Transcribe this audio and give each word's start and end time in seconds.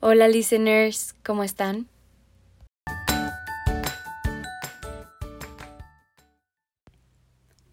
Hola 0.00 0.28
listeners, 0.28 1.16
¿cómo 1.24 1.42
están? 1.42 1.88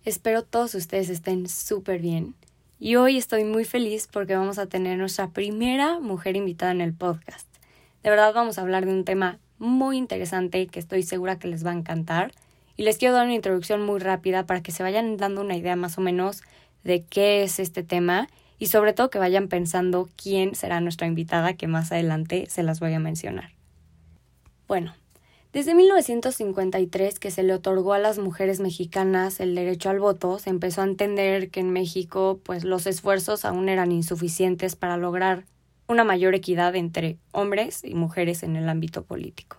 Espero 0.04 0.42
todos 0.42 0.74
ustedes 0.74 1.10
estén 1.10 1.48
súper 1.48 2.02
bien. 2.02 2.34
Y 2.80 2.96
hoy 2.96 3.18
estoy 3.18 3.44
muy 3.44 3.64
feliz 3.64 4.10
porque 4.12 4.36
vamos 4.36 4.58
a 4.58 4.66
tener 4.66 4.98
nuestra 4.98 5.30
primera 5.30 6.00
mujer 6.00 6.36
invitada 6.36 6.72
en 6.72 6.82
el 6.82 6.96
podcast. 6.96 7.48
De 8.02 8.10
verdad 8.10 8.34
vamos 8.34 8.58
a 8.58 8.62
hablar 8.62 8.88
de 8.88 8.94
un 8.94 9.06
tema 9.06 9.38
muy 9.60 9.96
interesante 9.96 10.66
que 10.66 10.80
estoy 10.80 11.04
segura 11.04 11.38
que 11.38 11.48
les 11.48 11.64
va 11.64 11.70
a 11.70 11.76
encantar. 11.76 12.32
Y 12.76 12.86
les 12.86 12.98
quiero 12.98 13.14
dar 13.14 13.26
una 13.26 13.36
introducción 13.36 13.86
muy 13.86 14.00
rápida 14.00 14.48
para 14.48 14.64
que 14.64 14.72
se 14.72 14.82
vayan 14.82 15.18
dando 15.18 15.42
una 15.42 15.58
idea 15.58 15.76
más 15.76 16.00
o 16.00 16.02
menos 16.02 16.42
de 16.84 17.04
qué 17.04 17.44
es 17.44 17.60
este 17.60 17.84
tema 17.84 18.30
y 18.58 18.68
sobre 18.68 18.94
todo 18.94 19.10
que 19.10 19.20
vayan 19.20 19.48
pensando 19.48 20.10
quién 20.16 20.56
será 20.56 20.80
nuestra 20.82 21.08
invitada 21.08 21.54
que 21.54 21.68
más 21.68 21.92
adelante 21.92 22.46
se 22.50 22.64
las 22.64 22.80
voy 22.80 22.94
a 22.94 23.00
mencionar. 23.00 23.52
Bueno, 24.68 24.94
desde 25.54 25.74
1953 25.74 27.20
que 27.20 27.32
se 27.32 27.44
le 27.44 27.54
otorgó 27.54 27.94
a 27.94 28.00
las 28.00 28.18
mujeres 28.20 28.60
mexicanas 28.60 29.40
el 29.40 29.56
derecho 29.56 29.90
al 29.90 30.00
voto, 30.00 30.38
se 30.40 30.50
empezó 30.50 30.82
a 30.82 30.86
entender 30.86 31.50
que 31.50 31.62
en 31.62 31.72
México 31.72 32.42
pues 32.44 32.64
los 32.64 32.88
esfuerzos 32.88 33.46
aún 33.46 33.70
eran 33.70 33.92
insuficientes 33.92 34.76
para 34.76 34.98
lograr 34.98 35.46
una 35.88 36.04
mayor 36.04 36.36
equidad 36.36 36.76
entre 36.76 37.20
hombres 37.32 37.84
y 37.84 37.94
mujeres 37.94 38.44
en 38.44 38.56
el 38.56 38.68
ámbito 38.68 39.04
político. 39.06 39.58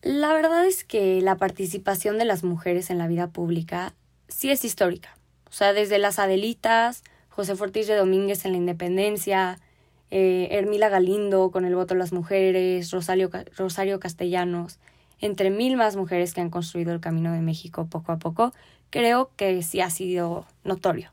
La 0.00 0.32
verdad 0.32 0.66
es 0.66 0.84
que 0.84 1.20
la 1.20 1.36
participación 1.36 2.18
de 2.18 2.24
las 2.24 2.44
mujeres 2.44 2.90
en 2.90 2.98
la 2.98 3.08
vida 3.08 3.28
pública 3.28 3.94
sí 4.28 4.50
es 4.50 4.64
histórica. 4.64 5.16
O 5.48 5.52
sea, 5.52 5.72
desde 5.72 5.98
las 5.98 6.18
Adelitas, 6.18 7.02
José 7.34 7.56
Fortis 7.56 7.88
de 7.88 7.96
Domínguez 7.96 8.44
en 8.44 8.52
la 8.52 8.58
Independencia, 8.58 9.58
eh, 10.12 10.46
Hermila 10.52 10.88
Galindo 10.88 11.50
con 11.50 11.64
el 11.64 11.74
voto 11.74 11.94
de 11.94 11.98
las 11.98 12.12
mujeres, 12.12 12.92
Rosario, 12.92 13.28
Rosario 13.56 13.98
Castellanos, 13.98 14.78
entre 15.18 15.50
mil 15.50 15.76
más 15.76 15.96
mujeres 15.96 16.32
que 16.32 16.40
han 16.40 16.50
construido 16.50 16.92
el 16.92 17.00
camino 17.00 17.32
de 17.32 17.40
México 17.40 17.88
poco 17.90 18.12
a 18.12 18.20
poco, 18.20 18.52
creo 18.90 19.32
que 19.34 19.62
sí 19.62 19.80
ha 19.80 19.90
sido 19.90 20.46
notorio. 20.62 21.10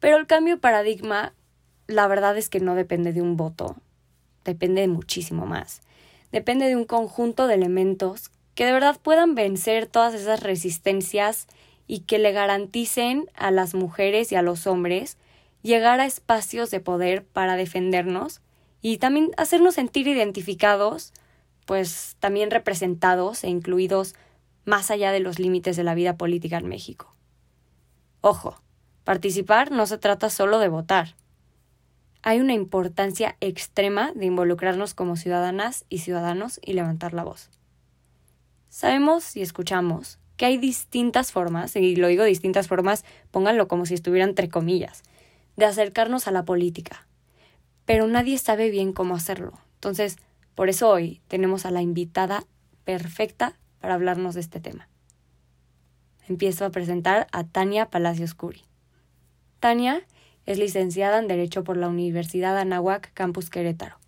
Pero 0.00 0.16
el 0.16 0.26
cambio 0.26 0.54
de 0.54 0.60
paradigma, 0.60 1.34
la 1.86 2.08
verdad 2.08 2.38
es 2.38 2.48
que 2.48 2.60
no 2.60 2.74
depende 2.74 3.12
de 3.12 3.20
un 3.20 3.36
voto, 3.36 3.76
depende 4.42 4.80
de 4.80 4.88
muchísimo 4.88 5.44
más. 5.44 5.82
Depende 6.32 6.64
de 6.64 6.76
un 6.76 6.86
conjunto 6.86 7.46
de 7.46 7.56
elementos 7.56 8.30
que 8.54 8.64
de 8.64 8.72
verdad 8.72 8.98
puedan 9.02 9.34
vencer 9.34 9.86
todas 9.86 10.14
esas 10.14 10.42
resistencias 10.42 11.46
y 11.86 12.00
que 12.00 12.18
le 12.18 12.32
garanticen 12.32 13.26
a 13.34 13.50
las 13.50 13.74
mujeres 13.74 14.32
y 14.32 14.36
a 14.36 14.42
los 14.42 14.66
hombres 14.66 15.18
llegar 15.62 16.00
a 16.00 16.06
espacios 16.06 16.70
de 16.70 16.80
poder 16.80 17.24
para 17.24 17.56
defendernos 17.56 18.40
y 18.82 18.98
también 18.98 19.30
hacernos 19.36 19.74
sentir 19.74 20.06
identificados, 20.06 21.12
pues 21.64 22.16
también 22.20 22.50
representados 22.50 23.42
e 23.44 23.48
incluidos 23.48 24.14
más 24.64 24.90
allá 24.90 25.12
de 25.12 25.20
los 25.20 25.38
límites 25.38 25.76
de 25.76 25.84
la 25.84 25.94
vida 25.94 26.16
política 26.16 26.58
en 26.58 26.68
México. 26.68 27.14
Ojo, 28.20 28.60
participar 29.04 29.70
no 29.70 29.86
se 29.86 29.98
trata 29.98 30.30
solo 30.30 30.58
de 30.58 30.68
votar. 30.68 31.14
Hay 32.22 32.40
una 32.40 32.54
importancia 32.54 33.36
extrema 33.40 34.12
de 34.12 34.26
involucrarnos 34.26 34.94
como 34.94 35.16
ciudadanas 35.16 35.84
y 35.88 35.98
ciudadanos 35.98 36.58
y 36.62 36.72
levantar 36.72 37.14
la 37.14 37.22
voz. 37.22 37.50
Sabemos 38.68 39.36
y 39.36 39.42
escuchamos 39.42 40.18
que 40.36 40.44
hay 40.44 40.58
distintas 40.58 41.32
formas, 41.32 41.76
y 41.76 41.96
lo 41.96 42.08
digo 42.08 42.24
distintas 42.24 42.68
formas, 42.68 43.04
pónganlo 43.30 43.68
como 43.68 43.86
si 43.86 43.94
estuvieran 43.94 44.30
entre 44.30 44.48
comillas, 44.48 45.02
de 45.56 45.64
acercarnos 45.64 46.28
a 46.28 46.30
la 46.30 46.44
política. 46.44 47.06
Pero 47.84 48.06
nadie 48.06 48.38
sabe 48.38 48.70
bien 48.70 48.92
cómo 48.92 49.14
hacerlo. 49.14 49.58
Entonces, 49.74 50.16
por 50.54 50.68
eso 50.68 50.88
hoy 50.88 51.20
tenemos 51.28 51.66
a 51.66 51.70
la 51.70 51.82
invitada 51.82 52.44
perfecta 52.84 53.58
para 53.80 53.94
hablarnos 53.94 54.34
de 54.34 54.40
este 54.40 54.60
tema. 54.60 54.88
Empiezo 56.28 56.64
a 56.64 56.70
presentar 56.70 57.26
a 57.30 57.44
Tania 57.44 57.90
Palacios 57.90 58.34
Curi. 58.34 58.62
Tania 59.60 60.02
es 60.44 60.58
licenciada 60.58 61.18
en 61.18 61.28
Derecho 61.28 61.64
por 61.64 61.76
la 61.76 61.88
Universidad 61.88 62.58
Anáhuac 62.58 63.12
Campus 63.14 63.50
Querétaro. 63.50 63.98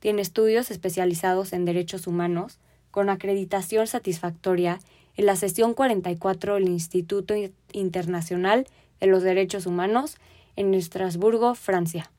Tiene 0.00 0.22
estudios 0.22 0.70
especializados 0.70 1.52
en 1.52 1.64
derechos 1.64 2.06
humanos 2.06 2.58
con 2.90 3.08
acreditación 3.08 3.86
satisfactoria 3.86 4.80
en 5.16 5.26
la 5.26 5.36
sesión 5.36 5.74
44 5.74 6.54
del 6.54 6.68
Instituto 6.68 7.34
Internacional 7.72 8.66
de 9.00 9.06
los 9.06 9.22
Derechos 9.22 9.66
Humanos 9.66 10.16
en 10.56 10.74
Estrasburgo, 10.74 11.54
Francia. 11.54 12.10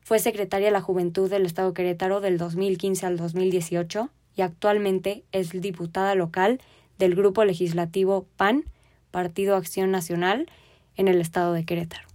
Fue 0.00 0.18
secretaria 0.18 0.68
de 0.68 0.72
la 0.72 0.80
Juventud 0.80 1.28
del 1.28 1.46
Estado 1.46 1.74
Querétaro 1.74 2.20
del 2.20 2.38
2015 2.38 3.06
al 3.06 3.16
2018 3.16 4.10
y 4.36 4.42
actualmente 4.42 5.24
es 5.32 5.50
diputada 5.50 6.14
local 6.14 6.60
del 6.98 7.14
Grupo 7.14 7.44
Legislativo 7.44 8.26
PAN, 8.36 8.64
Partido 9.10 9.56
Acción 9.56 9.90
Nacional, 9.90 10.48
en 10.96 11.08
el 11.08 11.20
Estado 11.20 11.52
de 11.52 11.64
Querétaro. 11.64 12.06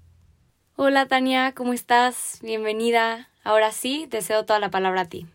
Hola 0.75 1.07
Tania, 1.07 1.53
¿cómo 1.53 1.73
estás? 1.73 2.39
Bienvenida. 2.41 3.29
Ahora 3.43 3.71
sí, 3.71 4.07
deseo 4.09 4.45
toda 4.45 4.59
la 4.59 4.71
palabra 4.71 5.01
a 5.01 5.05
ti. 5.05 5.25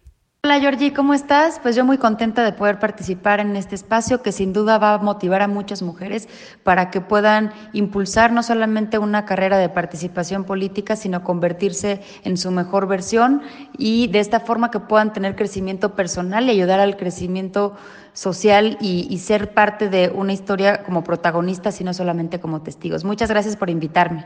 Hola 0.46 0.60
Georgie, 0.60 0.92
¿cómo 0.92 1.12
estás? 1.12 1.58
Pues 1.60 1.74
yo 1.74 1.84
muy 1.84 1.98
contenta 1.98 2.44
de 2.44 2.52
poder 2.52 2.78
participar 2.78 3.40
en 3.40 3.56
este 3.56 3.74
espacio 3.74 4.22
que 4.22 4.30
sin 4.30 4.52
duda 4.52 4.78
va 4.78 4.94
a 4.94 4.98
motivar 4.98 5.42
a 5.42 5.48
muchas 5.48 5.82
mujeres 5.82 6.28
para 6.62 6.88
que 6.92 7.00
puedan 7.00 7.52
impulsar 7.72 8.30
no 8.30 8.44
solamente 8.44 8.98
una 8.98 9.24
carrera 9.24 9.58
de 9.58 9.68
participación 9.68 10.44
política, 10.44 10.94
sino 10.94 11.24
convertirse 11.24 12.00
en 12.22 12.36
su 12.36 12.52
mejor 12.52 12.86
versión 12.86 13.42
y 13.76 14.06
de 14.06 14.20
esta 14.20 14.38
forma 14.38 14.70
que 14.70 14.78
puedan 14.78 15.12
tener 15.12 15.34
crecimiento 15.34 15.96
personal 15.96 16.46
y 16.46 16.50
ayudar 16.50 16.78
al 16.78 16.96
crecimiento 16.96 17.74
social 18.12 18.78
y, 18.80 19.08
y 19.10 19.18
ser 19.18 19.52
parte 19.52 19.88
de 19.88 20.12
una 20.14 20.32
historia 20.32 20.84
como 20.84 21.02
protagonistas 21.02 21.80
y 21.80 21.84
no 21.84 21.92
solamente 21.92 22.38
como 22.38 22.62
testigos. 22.62 23.02
Muchas 23.02 23.30
gracias 23.30 23.56
por 23.56 23.68
invitarme. 23.68 24.24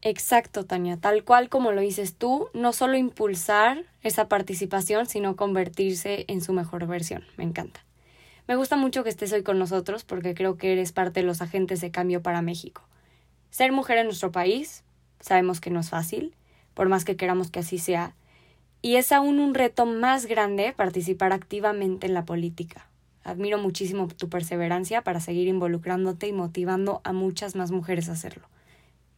Exacto, 0.00 0.64
Tania, 0.64 0.96
tal 0.96 1.24
cual 1.24 1.48
como 1.48 1.72
lo 1.72 1.80
dices 1.80 2.14
tú, 2.14 2.48
no 2.54 2.72
solo 2.72 2.96
impulsar 2.96 3.84
esa 4.02 4.28
participación, 4.28 5.06
sino 5.06 5.34
convertirse 5.34 6.24
en 6.28 6.40
su 6.40 6.52
mejor 6.52 6.86
versión. 6.86 7.24
Me 7.36 7.42
encanta. 7.42 7.84
Me 8.46 8.54
gusta 8.54 8.76
mucho 8.76 9.02
que 9.02 9.10
estés 9.10 9.32
hoy 9.32 9.42
con 9.42 9.58
nosotros 9.58 10.04
porque 10.04 10.34
creo 10.34 10.56
que 10.56 10.72
eres 10.72 10.92
parte 10.92 11.20
de 11.20 11.26
los 11.26 11.42
agentes 11.42 11.80
de 11.80 11.90
cambio 11.90 12.22
para 12.22 12.42
México. 12.42 12.82
Ser 13.50 13.72
mujer 13.72 13.98
en 13.98 14.06
nuestro 14.06 14.30
país, 14.30 14.84
sabemos 15.20 15.60
que 15.60 15.70
no 15.70 15.80
es 15.80 15.90
fácil, 15.90 16.34
por 16.74 16.88
más 16.88 17.04
que 17.04 17.16
queramos 17.16 17.50
que 17.50 17.58
así 17.58 17.78
sea, 17.78 18.14
y 18.82 18.96
es 18.96 19.10
aún 19.10 19.40
un 19.40 19.54
reto 19.54 19.84
más 19.84 20.26
grande 20.26 20.72
participar 20.76 21.32
activamente 21.32 22.06
en 22.06 22.14
la 22.14 22.24
política. 22.24 22.86
Admiro 23.24 23.58
muchísimo 23.58 24.06
tu 24.06 24.28
perseverancia 24.28 25.02
para 25.02 25.18
seguir 25.18 25.48
involucrándote 25.48 26.28
y 26.28 26.32
motivando 26.32 27.00
a 27.02 27.12
muchas 27.12 27.56
más 27.56 27.72
mujeres 27.72 28.08
a 28.08 28.12
hacerlo. 28.12 28.46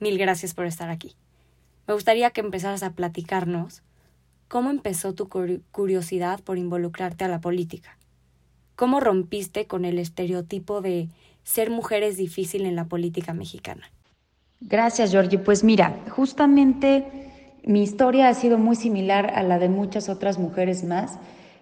Mil 0.01 0.19
gracias 0.19 0.55
por 0.55 0.67
estar 0.67 0.89
aquí. 0.91 1.15
Me 1.87 1.95
gustaría 1.95 2.31
que 2.31 2.41
empezaras 2.41 2.83
a 2.83 2.95
platicarnos 2.95 3.83
cómo 4.49 4.71
empezó 4.71 5.15
tu 5.15 5.29
curiosidad 5.29 6.41
por 6.41 6.59
involucrarte 6.59 7.25
a 7.25 7.29
la 7.29 7.41
política. 7.41 7.99
¿Cómo 8.77 8.99
rompiste 8.99 9.67
con 9.67 9.85
el 9.85 9.99
estereotipo 9.99 10.81
de 10.81 11.09
ser 11.45 11.71
mujer 11.71 12.03
es 12.03 12.17
difícil 12.17 12.65
en 12.65 12.77
la 12.77 12.87
política 12.87 13.35
mexicana? 13.35 13.93
Gracias, 14.61 15.11
Georgie. 15.11 15.39
Pues 15.39 15.65
mira, 15.65 16.01
justamente 16.11 17.05
mi 17.65 17.83
historia 17.83 18.29
ha 18.29 18.35
sido 18.35 18.57
muy 18.57 18.77
similar 18.77 19.33
a 19.35 19.43
la 19.43 19.59
de 19.59 19.69
muchas 19.69 20.09
otras 20.09 20.39
mujeres 20.39 20.83
más, 20.83 21.19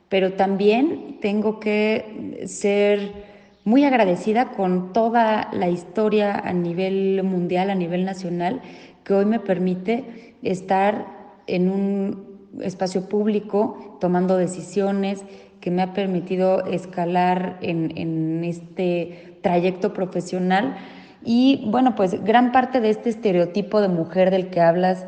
pero 0.09 0.35
también 0.35 1.19
tengo 1.21 1.59
que 1.59 2.45
ser 2.47 3.28
muy 3.69 3.85
agradecida 3.85 4.53
con 4.53 4.95
toda 4.95 5.51
la 5.53 5.69
historia 5.69 6.35
a 6.35 6.55
nivel 6.55 7.23
mundial, 7.23 7.69
a 7.69 7.75
nivel 7.75 8.07
nacional, 8.07 8.63
que 9.05 9.13
hoy 9.13 9.27
me 9.27 9.41
permite 9.41 10.37
estar 10.43 11.05
en 11.47 11.69
un 11.69 12.39
espacio 12.63 13.11
público 13.11 13.99
tomando 14.01 14.39
decisiones, 14.39 15.23
que 15.61 15.71
me 15.71 15.83
ha 15.83 15.93
permitido 15.93 16.65
escalar 16.65 17.59
en, 17.61 18.43
este 18.43 19.39
trayecto 19.43 19.93
profesional. 19.93 20.79
Y 21.23 21.69
bueno, 21.71 21.95
pues 21.95 22.25
gran 22.25 22.53
parte 22.53 22.81
de 22.81 22.89
este 22.89 23.11
estereotipo 23.11 23.83
de 23.83 23.89
mujer 23.89 24.31
del 24.31 24.49
que 24.49 24.63
hablas 24.63 25.05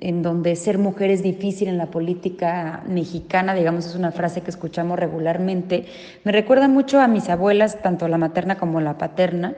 en 0.00 0.22
donde 0.22 0.56
ser 0.56 0.78
mujer 0.78 1.10
es 1.10 1.22
difícil 1.22 1.68
en 1.68 1.78
la 1.78 1.86
política 1.86 2.82
mexicana, 2.86 3.54
digamos, 3.54 3.86
es 3.86 3.94
una 3.94 4.12
frase 4.12 4.40
que 4.40 4.50
escuchamos 4.50 4.98
regularmente, 4.98 5.86
me 6.24 6.32
recuerda 6.32 6.68
mucho 6.68 7.00
a 7.00 7.08
mis 7.08 7.28
abuelas, 7.28 7.80
tanto 7.82 8.08
la 8.08 8.18
materna 8.18 8.56
como 8.56 8.80
la 8.80 8.98
paterna, 8.98 9.54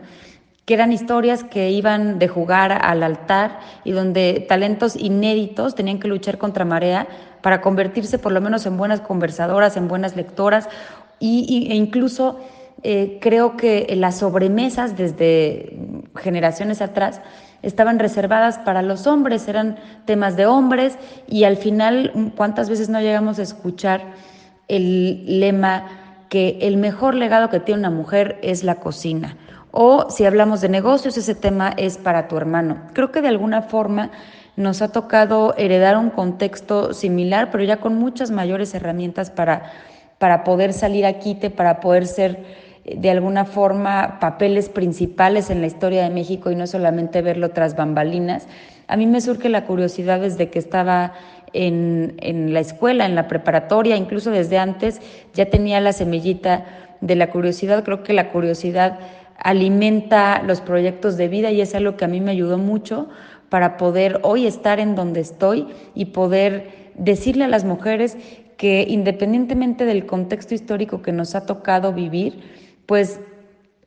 que 0.66 0.74
eran 0.74 0.92
historias 0.92 1.44
que 1.44 1.70
iban 1.70 2.18
de 2.18 2.26
jugar 2.26 2.72
al 2.72 3.04
altar 3.04 3.60
y 3.84 3.92
donde 3.92 4.44
talentos 4.48 4.96
inéditos 4.96 5.76
tenían 5.76 6.00
que 6.00 6.08
luchar 6.08 6.38
contra 6.38 6.64
marea 6.64 7.06
para 7.40 7.60
convertirse 7.60 8.18
por 8.18 8.32
lo 8.32 8.40
menos 8.40 8.66
en 8.66 8.76
buenas 8.76 9.00
conversadoras, 9.00 9.76
en 9.76 9.86
buenas 9.86 10.16
lectoras. 10.16 10.68
Y, 11.20 11.68
e 11.70 11.76
incluso 11.76 12.40
eh, 12.82 13.18
creo 13.22 13.56
que 13.56 13.94
las 13.96 14.18
sobremesas 14.18 14.96
desde 14.96 15.78
generaciones 16.16 16.82
atrás 16.82 17.20
estaban 17.66 17.98
reservadas 17.98 18.58
para 18.58 18.80
los 18.82 19.06
hombres, 19.06 19.48
eran 19.48 19.76
temas 20.04 20.36
de 20.36 20.46
hombres 20.46 20.96
y 21.26 21.44
al 21.44 21.56
final, 21.56 22.32
¿cuántas 22.36 22.70
veces 22.70 22.88
no 22.88 23.00
llegamos 23.00 23.38
a 23.38 23.42
escuchar 23.42 24.02
el 24.68 25.40
lema 25.40 25.84
que 26.28 26.58
el 26.62 26.76
mejor 26.76 27.14
legado 27.14 27.50
que 27.50 27.60
tiene 27.60 27.80
una 27.80 27.90
mujer 27.90 28.38
es 28.42 28.62
la 28.62 28.76
cocina? 28.76 29.36
O 29.72 30.08
si 30.10 30.24
hablamos 30.24 30.60
de 30.60 30.68
negocios, 30.68 31.18
ese 31.18 31.34
tema 31.34 31.74
es 31.76 31.98
para 31.98 32.28
tu 32.28 32.36
hermano. 32.36 32.82
Creo 32.92 33.10
que 33.10 33.20
de 33.20 33.28
alguna 33.28 33.62
forma 33.62 34.10
nos 34.54 34.80
ha 34.80 34.92
tocado 34.92 35.54
heredar 35.58 35.96
un 35.98 36.10
contexto 36.10 36.94
similar, 36.94 37.50
pero 37.50 37.64
ya 37.64 37.78
con 37.78 37.96
muchas 37.96 38.30
mayores 38.30 38.74
herramientas 38.74 39.30
para, 39.30 39.72
para 40.18 40.44
poder 40.44 40.72
salir 40.72 41.04
a 41.04 41.14
quite, 41.14 41.50
para 41.50 41.80
poder 41.80 42.06
ser 42.06 42.65
de 42.94 43.10
alguna 43.10 43.44
forma 43.44 44.18
papeles 44.20 44.68
principales 44.68 45.50
en 45.50 45.60
la 45.60 45.66
historia 45.66 46.04
de 46.04 46.10
México 46.10 46.50
y 46.50 46.56
no 46.56 46.66
solamente 46.66 47.20
verlo 47.20 47.50
tras 47.50 47.74
bambalinas. 47.74 48.46
A 48.86 48.96
mí 48.96 49.06
me 49.06 49.20
surge 49.20 49.48
la 49.48 49.64
curiosidad 49.64 50.20
desde 50.20 50.50
que 50.50 50.60
estaba 50.60 51.12
en, 51.52 52.14
en, 52.20 52.54
la 52.54 52.60
escuela, 52.60 53.06
en 53.06 53.16
la 53.16 53.26
preparatoria, 53.26 53.96
incluso 53.96 54.30
desde 54.30 54.58
antes, 54.58 55.00
ya 55.34 55.46
tenía 55.46 55.80
la 55.80 55.92
semillita 55.92 56.64
de 57.00 57.16
la 57.16 57.30
curiosidad. 57.30 57.82
Creo 57.82 58.04
que 58.04 58.12
la 58.12 58.30
curiosidad 58.30 59.00
alimenta 59.38 60.42
los 60.42 60.60
proyectos 60.60 61.16
de 61.16 61.28
vida 61.28 61.50
y 61.50 61.60
es 61.60 61.74
algo 61.74 61.96
que 61.96 62.04
a 62.04 62.08
mí 62.08 62.20
me 62.20 62.30
ayudó 62.30 62.56
mucho 62.56 63.08
para 63.48 63.76
poder 63.76 64.20
hoy 64.22 64.46
estar 64.46 64.78
en 64.78 64.94
donde 64.94 65.20
estoy 65.20 65.66
y 65.94 66.06
poder 66.06 66.92
decirle 66.94 67.44
a 67.44 67.48
las 67.48 67.64
mujeres 67.64 68.16
que 68.56 68.86
independientemente 68.88 69.84
del 69.84 70.06
contexto 70.06 70.54
histórico 70.54 71.02
que 71.02 71.12
nos 71.12 71.34
ha 71.34 71.44
tocado 71.44 71.92
vivir, 71.92 72.65
pues 72.86 73.20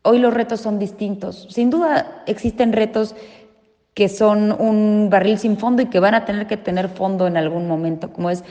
hoy 0.03 0.19
los 0.19 0.33
retos 0.33 0.61
son 0.61 0.79
distintos. 0.79 1.47
Sin 1.49 1.69
duda 1.69 2.23
existen 2.27 2.73
retos 2.73 3.15
que 3.93 4.07
son 4.07 4.51
un 4.51 5.09
barril 5.09 5.37
sin 5.37 5.57
fondo 5.57 5.81
y 5.81 5.87
que 5.87 5.99
van 5.99 6.13
a 6.13 6.25
tener 6.25 6.47
que 6.47 6.57
tener 6.57 6.89
fondo 6.89 7.27
en 7.27 7.37
algún 7.37 7.67
momento, 7.67 8.13
como 8.13 8.29
es 8.29 8.43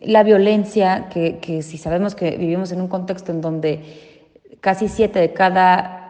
la 0.00 0.22
violencia, 0.22 1.08
que, 1.10 1.38
que 1.38 1.62
si 1.62 1.78
sabemos 1.78 2.14
que 2.14 2.36
vivimos 2.36 2.72
en 2.72 2.80
un 2.80 2.88
contexto 2.88 3.32
en 3.32 3.40
donde 3.40 3.80
casi 4.60 4.88
siete 4.88 5.18
de 5.18 5.32
cada 5.32 6.02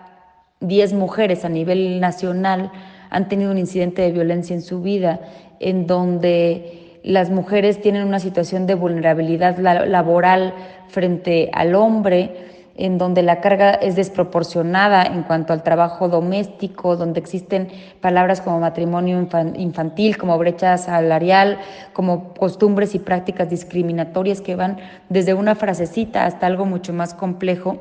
diez 0.61 0.93
mujeres 0.93 1.45
a 1.45 1.49
nivel 1.49 2.01
nacional 2.01 2.71
han 3.11 3.29
tenido 3.29 3.51
un 3.51 3.59
incidente 3.59 4.03
de 4.03 4.13
violencia 4.13 4.55
en 4.55 4.63
su 4.63 4.81
vida, 4.81 5.21
en 5.61 5.87
donde 5.87 7.01
las 7.05 7.31
mujeres 7.31 7.81
tienen 7.81 8.07
una 8.07 8.21
situación 8.21 8.67
de 8.67 8.75
vulnerabilidad 8.75 9.59
laboral 9.59 10.55
frente 10.89 11.51
al 11.53 11.75
hombre, 11.75 12.62
en 12.75 12.99
donde 12.99 13.23
la 13.23 13.41
carga 13.41 13.73
es 13.73 13.97
desproporcionada 13.97 15.05
en 15.05 15.25
cuanto 15.25 15.53
al 15.53 15.63
trabajo 15.63 16.09
doméstico, 16.09 16.97
donde 16.97 17.21
existen 17.21 17.69
palabras 18.01 18.41
como 18.41 18.61
matrimonio 18.61 19.29
infantil, 19.57 20.17
como 20.17 20.39
brecha 20.39 20.79
salarial, 20.79 21.59
como 21.93 22.33
costumbres 22.35 22.95
y 22.95 22.99
prácticas 22.99 23.51
discriminatorias 23.51 24.41
que 24.41 24.57
van 24.57 24.79
desde 25.09 25.35
una 25.35 25.55
frasecita 25.55 26.25
hasta 26.25 26.47
algo 26.47 26.65
mucho 26.65 26.93
más 26.93 27.15
complejo. 27.15 27.79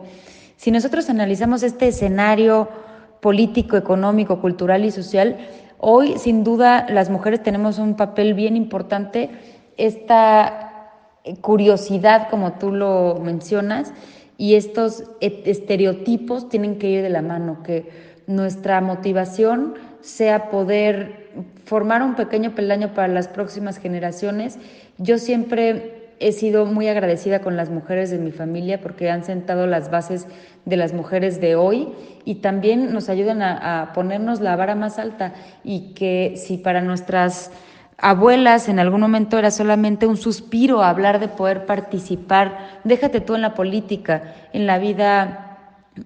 Si 0.57 0.71
nosotros 0.71 1.09
analizamos 1.09 1.63
este 1.63 1.87
escenario 1.87 2.69
político, 3.21 3.77
económico, 3.77 4.41
cultural 4.41 4.83
y 4.83 4.91
social, 4.91 5.37
hoy 5.77 6.17
sin 6.17 6.43
duda 6.43 6.85
las 6.89 7.09
mujeres 7.09 7.41
tenemos 7.41 7.79
un 7.79 7.95
papel 7.95 8.33
bien 8.33 8.57
importante. 8.57 9.29
Esta 9.77 10.67
curiosidad, 11.41 12.29
como 12.29 12.53
tú 12.53 12.71
lo 12.71 13.19
mencionas, 13.23 13.93
y 14.41 14.55
estos 14.55 15.03
estereotipos 15.19 16.49
tienen 16.49 16.79
que 16.79 16.89
ir 16.89 17.03
de 17.03 17.11
la 17.11 17.21
mano, 17.21 17.61
que 17.61 17.91
nuestra 18.25 18.81
motivación 18.81 19.75
sea 20.01 20.49
poder 20.49 21.29
formar 21.63 22.01
un 22.01 22.15
pequeño 22.15 22.55
peldaño 22.55 22.95
para 22.95 23.07
las 23.07 23.27
próximas 23.27 23.77
generaciones. 23.77 24.57
Yo 24.97 25.19
siempre 25.19 26.15
he 26.19 26.31
sido 26.31 26.65
muy 26.65 26.87
agradecida 26.87 27.41
con 27.41 27.55
las 27.55 27.69
mujeres 27.69 28.09
de 28.09 28.17
mi 28.17 28.31
familia 28.31 28.81
porque 28.81 29.11
han 29.11 29.23
sentado 29.23 29.67
las 29.67 29.91
bases 29.91 30.25
de 30.65 30.75
las 30.75 30.91
mujeres 30.91 31.39
de 31.39 31.55
hoy 31.55 31.89
y 32.25 32.35
también 32.35 32.91
nos 32.91 33.09
ayudan 33.09 33.43
a, 33.43 33.91
ponernos 33.93 34.41
la 34.41 34.55
vara 34.55 34.73
más 34.73 34.97
alta 34.97 35.35
y 35.63 35.93
que 35.93 36.33
si 36.35 36.57
para 36.57 36.81
nuestras 36.81 37.51
abuelas 38.01 38.67
en 38.67 38.79
algún 38.79 39.01
momento 39.01 39.37
era 39.37 39.51
solamente 39.51 40.07
un 40.07 40.17
suspiro 40.17 40.83
hablar 40.83 41.19
de 41.19 41.27
poder 41.27 41.65
participar, 41.65 42.79
déjate 42.83 43.21
tú 43.21 43.35
en 43.35 43.41
la 43.41 43.53
política, 43.53 44.33
en 44.51 44.65
la 44.65 44.79
vida 44.79 45.47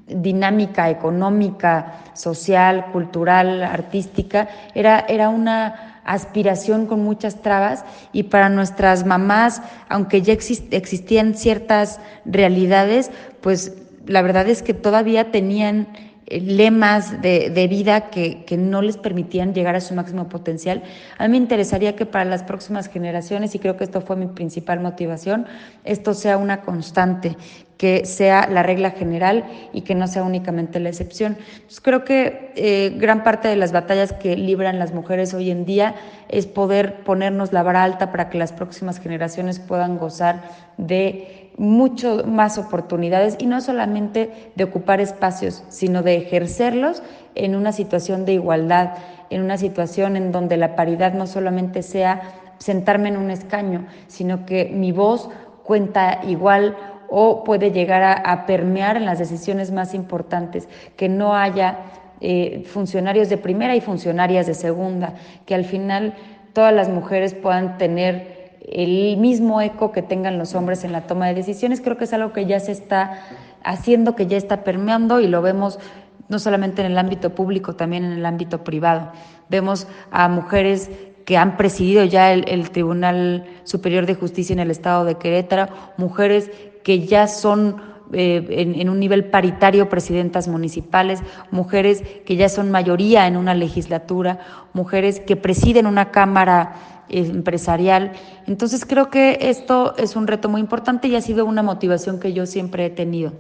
dinámica, 0.08 0.90
económica, 0.90 2.02
social, 2.14 2.88
cultural, 2.92 3.64
artística, 3.64 4.50
era, 4.74 5.00
era 5.08 5.30
una 5.30 6.02
aspiración 6.04 6.86
con 6.86 7.04
muchas 7.04 7.42
trabas 7.42 7.86
y 8.12 8.24
para 8.24 8.50
nuestras 8.50 9.06
mamás, 9.06 9.62
aunque 9.90 10.22
ya 10.22 10.34
existían 10.34 11.36
ciertas 11.36 12.00
realidades, 12.26 13.12
pues 13.42 13.74
la 14.06 14.22
verdad 14.22 14.48
es 14.48 14.62
que 14.62 14.74
todavía 14.74 15.32
tenían 15.32 15.88
lemas 16.28 17.22
de, 17.22 17.50
de 17.50 17.68
vida 17.68 18.10
que, 18.10 18.46
que, 18.46 18.58
no 18.58 18.82
les 18.82 18.98
permitían 18.98 19.54
llegar 19.54 19.76
a 19.76 19.82
su 19.82 19.94
máximo 19.94 20.28
potencial. 20.28 20.84
A 21.18 21.28
mí 21.28 21.32
me 21.32 21.38
interesaría 21.38 21.96
que 21.96 22.06
para 22.06 22.26
las 22.26 22.44
próximas 22.44 22.88
generaciones, 22.88 23.54
y 23.54 23.60
creo 23.60 23.78
que 23.78 23.84
esto 23.84 24.02
fue 24.02 24.16
mi 24.16 24.28
principal 24.28 24.80
motivación, 24.80 25.46
esto 25.84 26.14
sea 26.14 26.38
una 26.38 26.62
constante, 26.62 27.38
que 27.78 28.06
sea 28.06 28.48
la 28.50 28.64
regla 28.64 28.92
general 28.92 29.44
y 29.74 29.82
que 29.82 29.96
no 29.96 30.08
sea 30.08 30.24
únicamente 30.24 30.80
la 30.80 30.90
excepción. 30.90 31.38
creo 31.82 32.06
que 32.06 32.54
eh, 32.56 32.94
gran 32.98 33.24
parte 33.24 33.48
de 33.48 33.56
las 33.56 33.72
batallas 33.72 34.14
que 34.14 34.38
libran 34.38 34.80
las 34.80 34.94
mujeres 34.94 35.34
hoy 35.34 35.52
en 35.52 35.66
día 35.66 35.96
es 36.30 36.46
poder 36.46 37.04
ponernos 37.04 37.52
la 37.52 37.64
vara 37.64 37.84
alta 37.84 38.12
para 38.12 38.30
que 38.30 38.38
las 38.38 38.54
próximas 38.54 39.00
generaciones 39.00 39.60
puedan 39.60 39.98
gozar 39.98 40.44
de 40.78 41.35
mucho 41.58 42.24
más 42.26 42.58
oportunidades 42.58 43.38
y 43.40 43.46
no 43.46 43.62
solamente 43.62 44.52
de 44.56 44.64
ocupar 44.64 45.00
espacios, 45.00 45.64
sino 45.70 46.04
de 46.04 46.16
ejercerlos 46.18 47.02
en 47.34 47.56
una 47.56 47.72
situación 47.72 48.26
de 48.26 48.34
igualdad, 48.34 48.96
en 49.30 49.42
una 49.42 49.58
situación 49.58 50.18
en 50.18 50.32
donde 50.32 50.58
la 50.58 50.76
paridad 50.76 51.14
no 51.14 51.28
solamente 51.28 51.82
sea 51.82 52.22
sentarme 52.58 53.10
en 53.10 53.18
un 53.18 53.32
escaño, 53.32 53.86
sino 54.08 54.46
que 54.46 54.66
mi 54.66 54.92
voz 54.92 55.30
cuenta 55.64 56.22
igual 56.28 56.76
o 57.10 57.44
puede 57.44 57.72
llegar 57.72 58.22
a, 58.26 58.46
permear 58.46 58.98
en 58.98 59.06
las 59.06 59.20
decisiones 59.20 59.72
más 59.72 59.94
importantes, 59.94 60.68
que 60.98 61.08
no 61.08 61.36
haya 61.36 61.80
eh, 62.22 62.64
funcionarios 62.66 63.30
de 63.30 63.38
primera 63.38 63.76
y 63.76 63.82
funcionarias 63.82 64.48
de 64.48 64.54
segunda, 64.54 65.14
que 65.46 65.56
al 65.56 65.66
final 65.66 66.16
todas 66.54 66.74
las 66.74 66.90
mujeres 66.90 67.34
puedan 67.34 67.78
tener 67.78 68.35
el 68.72 69.18
mismo 69.18 69.62
eco 69.62 69.92
que 69.92 70.02
tengan 70.02 70.38
los 70.38 70.56
hombres 70.56 70.84
en 70.84 70.92
la 70.92 71.08
toma 71.08 71.28
de 71.28 71.36
decisiones. 71.36 71.82
Creo 71.82 71.98
que 71.98 72.06
es 72.06 72.14
algo 72.14 72.34
que 72.34 72.46
ya 72.46 72.60
se 72.60 72.72
está 72.72 73.20
haciendo, 73.64 74.16
que 74.16 74.28
ya 74.28 74.38
está 74.38 74.64
permeando 74.64 75.20
y 75.20 75.28
lo 75.28 75.42
vemos 75.42 75.80
no 76.28 76.40
solamente 76.40 76.82
en 76.82 76.92
el 76.92 76.98
ámbito 76.98 77.36
público, 77.36 77.76
también 77.76 78.04
en 78.04 78.14
el 78.14 78.26
ámbito 78.26 78.64
privado. 78.64 79.12
Vemos 79.50 79.88
a 80.12 80.28
mujeres 80.28 80.90
que 81.26 81.38
han 81.38 81.58
presidido 81.58 82.04
ya 82.04 82.34
el, 82.34 82.70
Tribunal 82.70 83.46
Superior 83.64 84.06
de 84.06 84.16
Justicia 84.16 84.54
en 84.54 84.60
el 84.60 84.72
Estado 84.72 85.06
de 85.06 85.16
Querétaro, 85.16 85.68
mujeres 85.98 86.52
que 86.84 87.06
ya 87.06 87.28
son 87.28 87.82
eh, 88.14 88.46
en, 88.50 88.90
un 88.90 89.00
nivel 89.00 89.26
paritario 89.26 89.90
presidentas 89.90 90.48
municipales, 90.48 91.22
mujeres 91.50 92.04
que 92.26 92.36
ya 92.36 92.48
son 92.48 92.70
mayoría 92.70 93.26
en 93.26 93.38
una 93.38 93.56
legislatura, 93.56 94.40
mujeres 94.74 95.20
que 95.20 95.36
presiden 95.36 95.88
una 95.88 96.12
cámara 96.12 96.95
empresarial. 97.10 98.14
Entonces 98.48 98.86
creo 98.86 99.10
que 99.10 99.38
esto 99.42 99.96
es 99.98 100.16
un 100.16 100.28
reto 100.28 100.50
muy 100.50 100.62
importante 100.62 101.08
y 101.08 101.16
ha 101.16 101.22
sido 101.22 101.46
una 101.46 101.64
motivación 101.64 102.20
que 102.20 102.34
yo 102.34 102.46
siempre 102.46 102.86
he 102.86 102.90
tenido. 102.90 103.34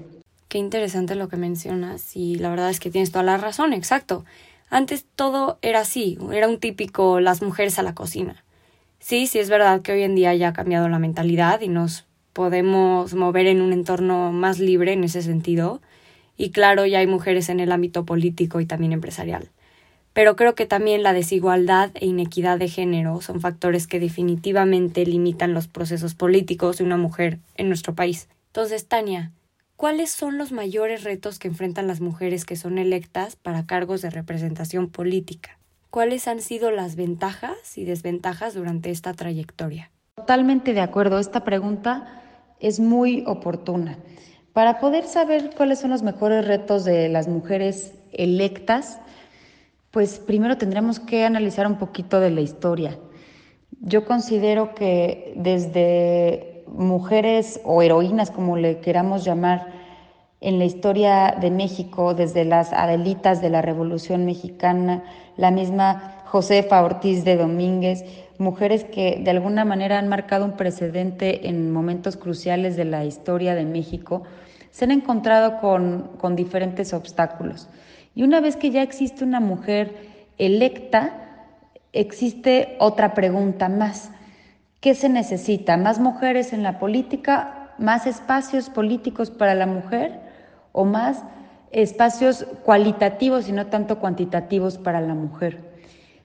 Qué 0.47 0.57
interesante 0.57 1.15
lo 1.15 1.27
que 1.27 1.37
mencionas 1.37 2.15
y 2.15 2.35
la 2.35 2.49
verdad 2.49 2.69
es 2.69 2.79
que 2.79 2.91
tienes 2.91 3.11
toda 3.11 3.23
la 3.23 3.37
razón, 3.37 3.73
exacto. 3.73 4.25
Antes 4.69 5.05
todo 5.15 5.57
era 5.61 5.79
así, 5.79 6.17
era 6.31 6.47
un 6.47 6.59
típico 6.59 7.19
las 7.19 7.41
mujeres 7.41 7.79
a 7.79 7.83
la 7.83 7.95
cocina. 7.95 8.43
Sí, 8.99 9.27
sí 9.27 9.39
es 9.39 9.49
verdad 9.49 9.81
que 9.81 9.91
hoy 9.91 10.03
en 10.03 10.15
día 10.15 10.33
ya 10.33 10.49
ha 10.49 10.53
cambiado 10.53 10.89
la 10.89 10.99
mentalidad 10.99 11.61
y 11.61 11.67
nos 11.67 12.05
podemos 12.33 13.13
mover 13.13 13.47
en 13.47 13.61
un 13.61 13.71
entorno 13.71 14.31
más 14.31 14.59
libre 14.59 14.93
en 14.93 15.03
ese 15.03 15.21
sentido. 15.21 15.81
Y 16.37 16.49
claro, 16.49 16.85
ya 16.85 16.99
hay 16.99 17.07
mujeres 17.07 17.49
en 17.49 17.59
el 17.59 17.71
ámbito 17.71 18.05
político 18.05 18.59
y 18.59 18.65
también 18.65 18.91
empresarial. 18.91 19.51
Pero 20.15 20.37
creo 20.37 20.55
que 20.55 20.65
también 20.65 21.03
la 21.03 21.11
desigualdad 21.11 21.91
e 21.95 22.05
inequidad 22.05 22.57
de 22.57 22.69
género 22.69 23.19
son 23.19 23.41
factores 23.41 23.85
que 23.85 23.99
definitivamente 23.99 25.05
limitan 25.05 25.53
los 25.53 25.67
procesos 25.67 26.15
políticos 26.15 26.77
de 26.77 26.85
una 26.85 26.95
mujer 26.95 27.39
en 27.55 27.67
nuestro 27.67 27.95
país. 27.95 28.29
Entonces, 28.47 28.87
Tania, 28.87 29.33
¿cuáles 29.75 30.11
son 30.11 30.37
los 30.37 30.53
mayores 30.53 31.03
retos 31.03 31.37
que 31.37 31.49
enfrentan 31.49 31.87
las 31.87 31.99
mujeres 31.99 32.45
que 32.45 32.55
son 32.55 32.77
electas 32.77 33.35
para 33.35 33.65
cargos 33.65 34.01
de 34.01 34.09
representación 34.09 34.89
política? 34.89 35.59
¿Cuáles 35.89 36.29
han 36.29 36.39
sido 36.39 36.71
las 36.71 36.95
ventajas 36.95 37.77
y 37.77 37.83
desventajas 37.83 38.53
durante 38.53 38.91
esta 38.91 39.13
trayectoria? 39.13 39.91
Totalmente 40.15 40.73
de 40.73 40.79
acuerdo. 40.79 41.19
Esta 41.19 41.43
pregunta 41.43 42.23
es 42.61 42.79
muy 42.79 43.25
oportuna. 43.27 43.97
Para 44.53 44.79
poder 44.79 45.07
saber 45.07 45.49
cuáles 45.57 45.79
son 45.79 45.89
los 45.89 46.03
mejores 46.03 46.47
retos 46.47 46.85
de 46.85 47.09
las 47.09 47.27
mujeres 47.27 47.95
electas, 48.13 49.01
pues 49.95 50.19
primero 50.19 50.57
tendríamos 50.57 50.99
que 50.99 51.23
analizar 51.23 51.65
un 51.65 51.77
poquito 51.77 52.19
de 52.19 52.29
la 52.29 52.41
historia. 52.41 52.99
Yo 53.79 54.03
considero 54.03 54.75
que 54.75 55.31
desde 55.37 56.65
mujeres 56.67 57.61
o 57.63 57.81
heroínas, 57.81 58.29
como 58.29 58.57
le 58.57 58.81
queramos 58.81 59.23
llamar, 59.23 59.71
en 60.41 60.59
la 60.59 60.65
historia 60.65 61.37
de 61.39 61.49
México, 61.49 62.13
desde 62.13 62.43
las 62.43 62.73
Adelitas 62.73 63.41
de 63.41 63.49
la 63.49 63.61
Revolución 63.61 64.25
Mexicana, 64.25 65.05
la 65.37 65.49
misma 65.49 66.23
Josefa 66.25 66.83
Ortiz 66.83 67.23
de 67.23 67.37
Domínguez, 67.37 68.03
mujeres 68.37 68.83
que 68.83 69.21
de 69.23 69.31
alguna 69.31 69.63
manera 69.63 69.97
han 69.97 70.09
marcado 70.09 70.43
un 70.43 70.57
precedente 70.57 71.47
en 71.47 71.71
momentos 71.71 72.17
cruciales 72.17 72.75
de 72.75 72.83
la 72.83 73.05
historia 73.05 73.55
de 73.55 73.63
México, 73.63 74.23
se 74.71 74.83
han 74.83 74.91
encontrado 74.91 75.61
con, 75.61 76.09
con 76.17 76.35
diferentes 76.35 76.93
obstáculos. 76.93 77.69
Y 78.15 78.23
una 78.23 78.39
vez 78.39 78.55
que 78.55 78.71
ya 78.71 78.81
existe 78.81 79.23
una 79.23 79.41
mujer 79.41 79.93
electa, 80.37 81.11
existe 81.91 82.77
otra 82.79 83.13
pregunta 83.13 83.69
más. 83.69 84.09
¿Qué 84.79 84.95
se 84.95 85.09
necesita? 85.09 85.75
¿Más 85.77 85.99
mujeres 85.99 86.53
en 86.53 86.63
la 86.63 86.79
política? 86.79 87.73
¿Más 87.77 88.07
espacios 88.07 88.69
políticos 88.69 89.31
para 89.31 89.53
la 89.53 89.65
mujer? 89.65 90.19
¿O 90.71 90.85
más 90.85 91.23
espacios 91.71 92.45
cualitativos 92.63 93.49
y 93.49 93.51
no 93.51 93.67
tanto 93.67 93.99
cuantitativos 93.99 94.77
para 94.77 95.01
la 95.01 95.13
mujer? 95.13 95.75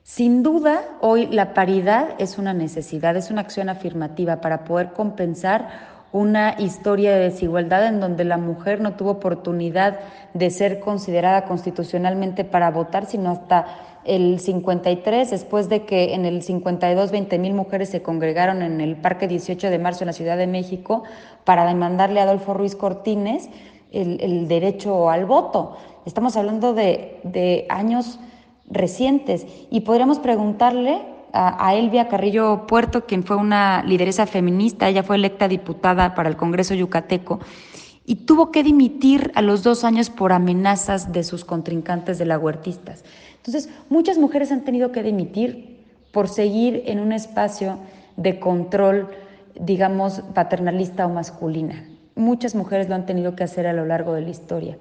Sin 0.03 0.43
duda, 0.43 0.83
hoy 1.01 1.27
la 1.27 1.55
paridad 1.55 2.11
es 2.19 2.39
una 2.39 2.55
necesidad, 2.55 3.17
es 3.17 3.31
una 3.31 3.43
acción 3.43 3.69
afirmativa 3.69 4.41
para 4.41 4.65
poder 4.65 4.93
compensar 4.93 5.90
una 6.13 6.57
historia 6.59 7.13
de 7.13 7.21
desigualdad 7.21 7.87
en 7.87 8.01
donde 8.01 8.25
la 8.25 8.37
mujer 8.37 8.81
no 8.81 8.95
tuvo 8.95 9.13
oportunidad 9.13 10.01
de 10.35 10.51
ser 10.51 10.81
considerada 10.81 11.45
constitucionalmente 11.45 12.45
para 12.45 12.71
votar, 12.71 13.07
sino 13.07 13.31
hasta 13.31 13.67
el 14.05 14.41
53, 14.41 15.31
después 15.31 15.69
de 15.69 15.85
que 15.85 16.15
en 16.15 16.25
el 16.25 16.43
52 16.43 17.11
20 17.11 17.39
mil 17.39 17.55
mujeres 17.55 17.91
se 17.91 18.03
congregaron 18.03 18.63
en 18.63 18.81
el 18.81 18.97
Parque 18.97 19.29
18 19.29 19.71
de 19.71 19.79
Marzo 19.79 20.05
en 20.05 20.09
la 20.09 20.13
Ciudad 20.13 20.37
de 20.37 20.47
México 20.47 21.05
para 21.45 21.67
demandarle 21.67 22.21
a 22.21 22.25
Adolfo 22.25 22.55
Ruiz 22.55 22.75
Cortines 22.75 23.49
el, 23.93 24.49
derecho 24.49 25.11
al 25.11 25.27
voto. 25.27 25.77
Estamos 26.07 26.37
hablando 26.37 26.73
de, 26.75 27.21
de 27.25 27.67
años 27.69 28.19
recientes 28.69 29.47
y 29.71 29.81
podríamos 29.81 30.19
preguntarle 30.19 31.20
a, 31.33 31.75
Elvia 31.75 32.09
Carrillo 32.09 32.67
Puerto, 32.67 33.07
quien 33.07 33.25
fue 33.25 33.37
una 33.37 33.83
lideresa 33.83 34.27
feminista, 34.27 34.89
ella 34.89 35.03
fue 35.03 35.17
electa 35.17 35.49
diputada 35.49 36.15
para 36.15 36.29
el 36.29 36.37
Congreso 36.37 36.75
Yucateco 36.75 37.41
y 38.05 38.17
tuvo 38.27 38.51
que 38.51 38.63
dimitir 38.63 39.31
a 39.35 39.43
los 39.43 39.63
dos 39.63 39.85
años 39.85 40.11
por 40.11 40.33
amenazas 40.33 41.13
de 41.13 41.23
sus 41.23 41.45
contrincantes 41.45 42.19
de 42.19 42.27
la 42.27 42.39
huertistas. 42.39 43.05
Entonces, 43.37 43.71
muchas 43.89 44.19
mujeres 44.19 44.51
han 44.51 44.65
tenido 44.65 44.91
que 44.93 45.03
dimitir 45.03 45.85
por 46.13 46.29
seguir 46.29 46.83
en 46.87 47.01
un 47.01 47.13
espacio 47.13 47.79
de 48.17 48.41
control, 48.41 49.09
digamos, 49.59 50.23
paternalista 50.35 51.07
o 51.07 51.09
masculina. 51.09 51.85
Muchas 52.17 52.55
mujeres 52.55 52.89
lo 52.89 52.97
han 52.97 53.07
tenido 53.07 53.37
que 53.37 53.45
hacer 53.45 53.67
a 53.67 53.73
lo 53.73 53.87
largo 53.87 54.13
de 54.15 54.23
la 54.23 54.31
historia. 54.31 54.77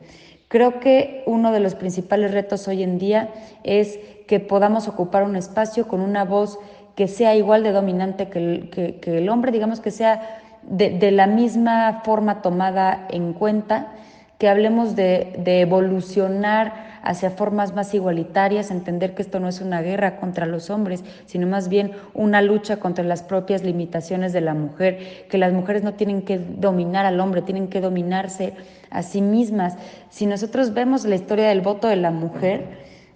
Creo 0.50 0.80
que 0.80 1.24
uno 1.28 1.52
de 1.52 1.60
los 1.60 1.76
principales 1.76 2.32
retos 2.32 2.68
hoy 2.68 2.82
en 2.82 2.98
día 2.98 3.30
es 3.64 4.00
que 4.28 4.40
podamos 4.40 4.88
ocupar 4.88 5.24
un 5.24 5.36
espacio 5.36 5.88
con 5.88 6.02
una 6.02 6.26
voz 6.26 6.58
que 6.96 7.08
sea 7.08 7.36
igual 7.36 7.62
de 7.64 7.72
dominante 7.72 8.30
que 8.30 8.40
el, 8.40 9.00
el 9.06 9.30
hombre, 9.30 9.52
digamos 9.52 9.80
que 9.80 9.92
sea 9.92 10.40
de, 10.64 11.12
la 11.12 11.28
misma 11.28 12.02
forma 12.04 12.42
tomada 12.42 13.08
en 13.12 13.34
cuenta, 13.34 13.94
que 14.40 14.50
hablemos 14.50 14.96
de, 14.96 15.36
de 15.38 15.62
evolucionar 15.62 16.89
hacia 17.04 17.32
formas 17.32 17.74
más 17.74 17.94
igualitarias, 17.94 18.72
entender 18.72 19.16
que 19.16 19.22
esto 19.22 19.40
no 19.40 19.48
es 19.48 19.62
una 19.62 19.82
guerra 19.82 20.18
contra 20.18 20.46
los 20.46 20.70
hombres, 20.70 21.04
sino 21.26 21.48
más 21.48 21.70
bien 21.70 21.92
una 22.14 22.42
lucha 22.42 22.78
contra 22.78 23.04
las 23.04 23.24
propias 23.24 23.64
limitaciones 23.64 24.34
de 24.34 24.42
la 24.42 24.54
mujer, 24.54 25.26
que 25.30 25.38
las 25.38 25.54
mujeres 25.54 25.84
no 25.84 25.94
tienen 25.94 26.22
que 26.22 26.38
dominar 26.38 27.06
al 27.06 27.20
hombre, 27.20 27.42
tienen 27.42 27.68
que 27.68 27.82
dominarse 27.82 28.54
a 28.90 29.04
sí 29.04 29.22
mismas. 29.22 29.78
Si 30.10 30.26
nosotros 30.26 30.74
vemos 30.74 31.06
la 31.06 31.16
historia 31.16 31.50
del 31.50 31.62
voto 31.62 31.88
de 31.88 31.96
la 31.96 32.12
mujer, 32.12 32.66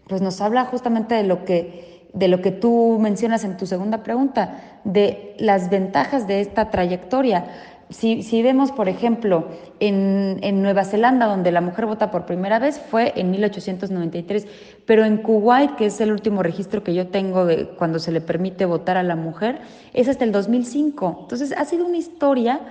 pues 0.07 0.21
nos 0.21 0.41
habla 0.41 0.65
justamente 0.65 1.15
de 1.15 1.23
lo 1.23 1.45
que 1.45 1.93
de 2.13 2.27
lo 2.27 2.41
que 2.41 2.51
tú 2.51 2.99
mencionas 3.01 3.43
en 3.43 3.57
tu 3.57 3.65
segunda 3.65 4.03
pregunta, 4.03 4.79
de 4.83 5.35
las 5.39 5.69
ventajas 5.69 6.27
de 6.27 6.41
esta 6.41 6.69
trayectoria. 6.69 7.45
Si, 7.93 8.41
vemos, 8.41 8.71
por 8.71 8.89
ejemplo, 8.89 9.47
en, 9.79 10.61
Nueva 10.61 10.83
Zelanda, 10.83 11.27
donde 11.27 11.51
la 11.51 11.61
mujer 11.61 11.85
vota 11.85 12.09
por 12.09 12.25
primera 12.25 12.57
vez, 12.57 12.79
fue 12.79 13.13
en 13.15 13.29
1893, 13.29 14.47
pero 14.85 15.05
en 15.05 15.17
Kuwait, 15.17 15.75
que 15.75 15.85
es 15.85 16.01
el 16.01 16.11
último 16.11 16.41
registro 16.41 16.83
que 16.83 16.95
yo 16.95 17.07
tengo 17.07 17.45
de 17.45 17.67
cuando 17.67 17.99
se 17.99 18.11
le 18.11 18.19
permite 18.19 18.65
votar 18.65 18.97
a 18.97 19.03
la 19.03 19.15
mujer, 19.15 19.61
es 19.93 20.09
hasta 20.09 20.23
el 20.25 20.31
2005. 20.31 21.19
Entonces, 21.21 21.53
ha 21.55 21.65
sido 21.65 21.85
una 21.85 21.97
historia 21.97 22.61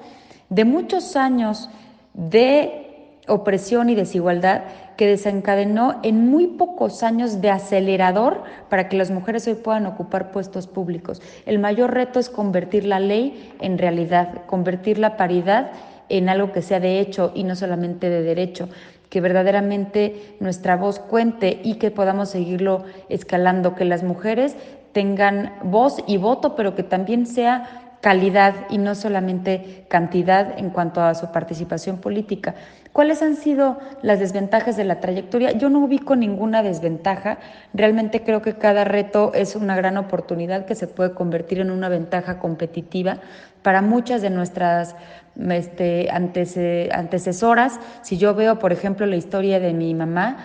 de 0.49 0.65
muchos 0.65 1.15
años 1.15 1.71
de 2.15 2.82
opresión 3.29 3.89
y 3.89 3.95
desigualdad 3.95 4.63
que 4.97 5.07
desencadenó 5.07 6.01
en 6.03 6.29
muy 6.29 6.49
pocos 6.49 7.03
años 7.03 7.41
de 7.41 7.51
acelerador 7.51 8.43
para 8.69 8.89
que 8.89 8.97
las 8.97 9.11
mujeres 9.11 9.47
hoy 9.47 9.55
puedan 9.55 9.87
ocupar 9.87 10.33
puestos 10.33 10.67
públicos. 10.67 11.23
El 11.47 11.59
mayor 11.59 11.95
reto 11.95 12.19
es 12.19 12.29
convertir 12.29 12.85
la 12.85 13.01
ley 13.01 13.55
en 13.61 13.79
realidad, 13.79 14.45
convertir 14.47 14.99
la 14.99 15.17
paridad 15.17 15.71
en 16.09 16.29
algo 16.29 16.53
que 16.53 16.63
sea 16.63 16.81
de 16.81 16.99
hecho 17.01 17.33
y 17.35 17.45
no 17.45 17.57
solamente 17.57 18.11
de 18.11 18.23
derecho 18.23 18.69
que 19.09 19.21
verdaderamente 19.21 20.37
nuestra 20.41 20.75
voz 20.75 20.99
cuente 20.99 21.61
y 21.63 21.75
que 21.75 21.91
podamos 21.91 22.31
seguirlo 22.31 22.85
escalando, 23.11 23.75
que 23.75 23.85
las 23.85 24.03
mujeres 24.03 24.57
tengan 24.93 25.53
voz 25.63 26.03
y 26.07 26.17
voto, 26.17 26.57
pero 26.57 26.75
que 26.75 26.83
también 26.83 27.27
sea 27.27 27.93
calidad 28.01 28.55
y 28.71 28.79
no 28.79 28.95
solamente 28.95 29.85
cantidad 29.89 30.59
en 30.59 30.71
cuanto 30.71 31.03
a 31.03 31.15
su 31.15 31.31
participación 31.31 31.99
política. 31.99 32.55
¿Cuáles 32.93 33.23
han 33.23 33.37
sido 33.37 33.79
las 34.03 34.19
desventajas 34.21 34.77
de 34.77 34.85
la 34.85 35.01
trayectoria? 35.01 35.53
Yo 35.53 35.71
no 35.71 35.79
ubico 35.79 36.15
ninguna 36.15 36.63
desventaja. 36.63 37.39
Realmente 37.73 38.23
creo 38.23 38.43
que 38.43 38.55
cada 38.55 38.85
reto 38.85 39.33
es 39.35 39.57
una 39.57 39.75
gran 39.77 39.97
oportunidad 39.97 40.67
que 40.67 40.75
se 40.75 40.87
puede 40.87 41.15
convertir 41.15 41.61
en 41.61 41.71
una 41.71 41.89
ventaja 41.89 42.39
competitiva 42.39 43.19
para 43.63 43.81
muchas 43.81 44.21
de 44.21 44.29
nuestras 44.29 44.95
este, 45.37 46.11
antecesoras. 46.11 47.81
Si 48.03 48.19
yo 48.19 48.35
veo, 48.35 48.59
por 48.59 48.73
ejemplo, 48.73 49.07
la 49.07 49.17
historia 49.17 49.59
de 49.59 49.73
mi 49.73 49.95
mamá, 49.95 50.37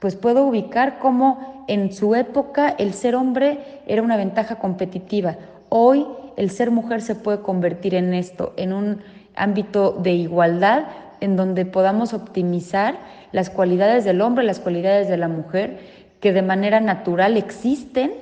pues 0.00 0.16
puedo 0.16 0.44
ubicar 0.44 0.98
cómo 0.98 1.64
en 1.68 1.92
su 1.92 2.16
época 2.16 2.74
el 2.78 2.94
ser 2.94 3.14
hombre 3.14 3.60
era 3.86 4.02
una 4.02 4.16
ventaja 4.16 4.56
competitiva. 4.56 5.36
Hoy 5.68 6.04
el 6.36 6.50
ser 6.50 6.72
mujer 6.72 7.00
se 7.00 7.14
puede 7.14 7.42
convertir 7.42 7.94
en 7.94 8.12
esto, 8.12 8.54
en 8.56 8.72
un 8.72 9.02
ámbito 9.36 9.92
de 9.92 10.12
igualdad, 10.14 10.86
en 11.22 11.36
donde 11.36 11.64
podamos 11.64 12.14
optimizar 12.14 12.98
las 13.30 13.48
cualidades 13.48 14.04
del 14.04 14.20
hombre, 14.20 14.44
las 14.44 14.58
cualidades 14.58 15.08
de 15.08 15.16
la 15.16 15.28
mujer, 15.28 15.78
que 16.20 16.32
de 16.32 16.42
manera 16.42 16.80
natural 16.80 17.36
existen, 17.36 18.12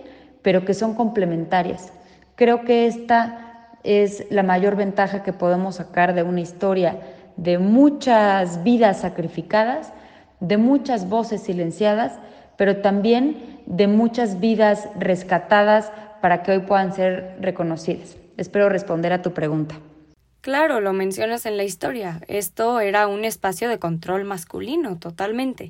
pero 0.42 0.64
que 0.66 0.74
son 0.74 0.94
complementarias. 0.94 1.92
Creo 2.36 2.64
que 2.64 2.86
esta 2.86 3.68
es 3.84 4.26
la 4.30 4.42
mayor 4.42 4.76
ventaja 4.76 5.22
que 5.22 5.32
podemos 5.32 5.76
sacar 5.76 6.14
de 6.14 6.22
una 6.22 6.40
historia 6.40 6.98
de 7.36 7.58
muchas 7.58 8.62
vidas 8.64 9.00
sacrificadas, 9.00 9.94
de 10.40 10.58
muchas 10.58 11.08
voces 11.08 11.40
silenciadas, 11.40 12.18
pero 12.58 12.82
también 12.82 13.62
de 13.64 13.86
muchas 13.86 14.40
vidas 14.40 14.88
rescatadas 14.98 15.90
para 16.20 16.42
que 16.42 16.52
hoy 16.52 16.58
puedan 16.60 16.92
ser 16.92 17.38
reconocidas. 17.40 18.18
Espero 18.36 18.68
responder 18.68 19.14
a 19.14 19.22
tu 19.22 19.32
pregunta. 19.32 19.76
Claro, 20.40 20.80
lo 20.80 20.94
mencionas 20.94 21.44
en 21.44 21.58
la 21.58 21.64
historia. 21.64 22.22
Esto 22.26 22.80
era 22.80 23.06
un 23.06 23.26
espacio 23.26 23.68
de 23.68 23.78
control 23.78 24.24
masculino, 24.24 24.98
totalmente. 24.98 25.68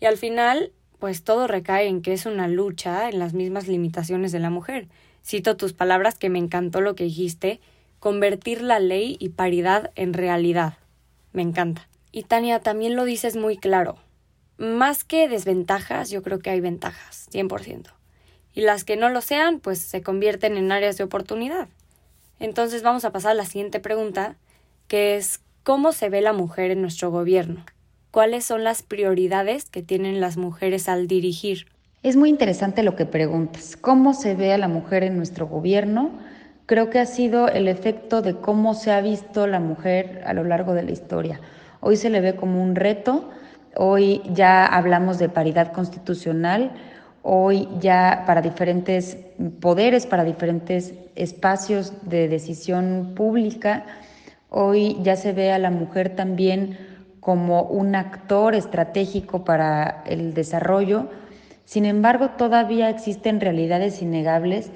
Y 0.00 0.04
al 0.06 0.16
final, 0.16 0.72
pues 1.00 1.24
todo 1.24 1.48
recae 1.48 1.88
en 1.88 2.00
que 2.00 2.12
es 2.12 2.24
una 2.24 2.46
lucha 2.46 3.08
en 3.08 3.18
las 3.18 3.34
mismas 3.34 3.66
limitaciones 3.66 4.30
de 4.30 4.38
la 4.38 4.50
mujer. 4.50 4.86
Cito 5.24 5.56
tus 5.56 5.72
palabras 5.72 6.16
que 6.16 6.30
me 6.30 6.38
encantó 6.38 6.80
lo 6.80 6.94
que 6.94 7.04
dijiste, 7.04 7.60
convertir 7.98 8.62
la 8.62 8.78
ley 8.78 9.16
y 9.18 9.30
paridad 9.30 9.90
en 9.96 10.12
realidad. 10.12 10.78
Me 11.32 11.42
encanta. 11.42 11.88
Y 12.12 12.22
Tania, 12.22 12.60
también 12.60 12.94
lo 12.94 13.04
dices 13.04 13.34
muy 13.34 13.56
claro. 13.56 13.96
Más 14.58 15.02
que 15.02 15.28
desventajas, 15.28 16.10
yo 16.10 16.22
creo 16.22 16.38
que 16.38 16.50
hay 16.50 16.60
ventajas, 16.60 17.26
100%. 17.32 17.90
Y 18.52 18.60
las 18.60 18.84
que 18.84 18.96
no 18.96 19.08
lo 19.08 19.20
sean, 19.20 19.58
pues 19.58 19.80
se 19.80 20.02
convierten 20.02 20.56
en 20.56 20.70
áreas 20.70 20.96
de 20.96 21.02
oportunidad. 21.02 21.66
Entonces 22.38 22.82
vamos 22.82 23.04
a 23.04 23.12
pasar 23.12 23.32
a 23.32 23.34
la 23.34 23.44
siguiente 23.44 23.80
pregunta, 23.80 24.36
que 24.88 25.16
es 25.16 25.40
¿cómo 25.62 25.92
se 25.92 26.08
ve 26.08 26.20
la 26.20 26.32
mujer 26.32 26.70
en 26.70 26.80
nuestro 26.80 27.10
gobierno? 27.10 27.64
¿Cuáles 28.10 28.44
son 28.44 28.64
las 28.64 28.82
prioridades 28.82 29.68
que 29.70 29.82
tienen 29.82 30.20
las 30.20 30.36
mujeres 30.36 30.88
al 30.88 31.06
dirigir? 31.06 31.66
Es 32.02 32.16
muy 32.16 32.28
interesante 32.28 32.82
lo 32.82 32.96
que 32.96 33.06
preguntas. 33.06 33.76
¿Cómo 33.80 34.12
se 34.14 34.34
ve 34.34 34.52
a 34.52 34.58
la 34.58 34.68
mujer 34.68 35.02
en 35.02 35.16
nuestro 35.16 35.48
gobierno? 35.48 36.10
Creo 36.66 36.90
que 36.90 36.98
ha 36.98 37.06
sido 37.06 37.48
el 37.48 37.66
efecto 37.66 38.22
de 38.22 38.36
cómo 38.36 38.74
se 38.74 38.92
ha 38.92 39.00
visto 39.00 39.46
la 39.46 39.58
mujer 39.58 40.22
a 40.26 40.32
lo 40.32 40.44
largo 40.44 40.74
de 40.74 40.82
la 40.82 40.92
historia. 40.92 41.40
Hoy 41.80 41.96
se 41.96 42.10
le 42.10 42.20
ve 42.20 42.36
como 42.36 42.62
un 42.62 42.74
reto, 42.74 43.30
hoy 43.76 44.22
ya 44.32 44.64
hablamos 44.64 45.18
de 45.18 45.28
paridad 45.28 45.72
constitucional, 45.72 46.72
hoy 47.24 47.66
ya 47.80 48.22
para 48.26 48.42
diferentes 48.42 49.16
poderes, 49.60 50.06
para 50.06 50.24
diferentes 50.24 50.92
espacios 51.16 51.94
de 52.02 52.28
decisión 52.28 53.14
pública. 53.16 53.86
Hoy 54.50 54.98
ya 55.02 55.16
se 55.16 55.32
ve 55.32 55.50
a 55.50 55.58
la 55.58 55.70
mujer 55.70 56.14
también 56.14 56.78
como 57.20 57.62
un 57.62 57.94
actor 57.94 58.54
estratégico 58.54 59.42
para 59.42 60.04
el 60.06 60.34
desarrollo. 60.34 61.08
Sin 61.64 61.86
embargo, 61.86 62.32
todavía 62.36 62.90
existen 62.90 63.40
realidades 63.40 64.02
innegables 64.02 64.70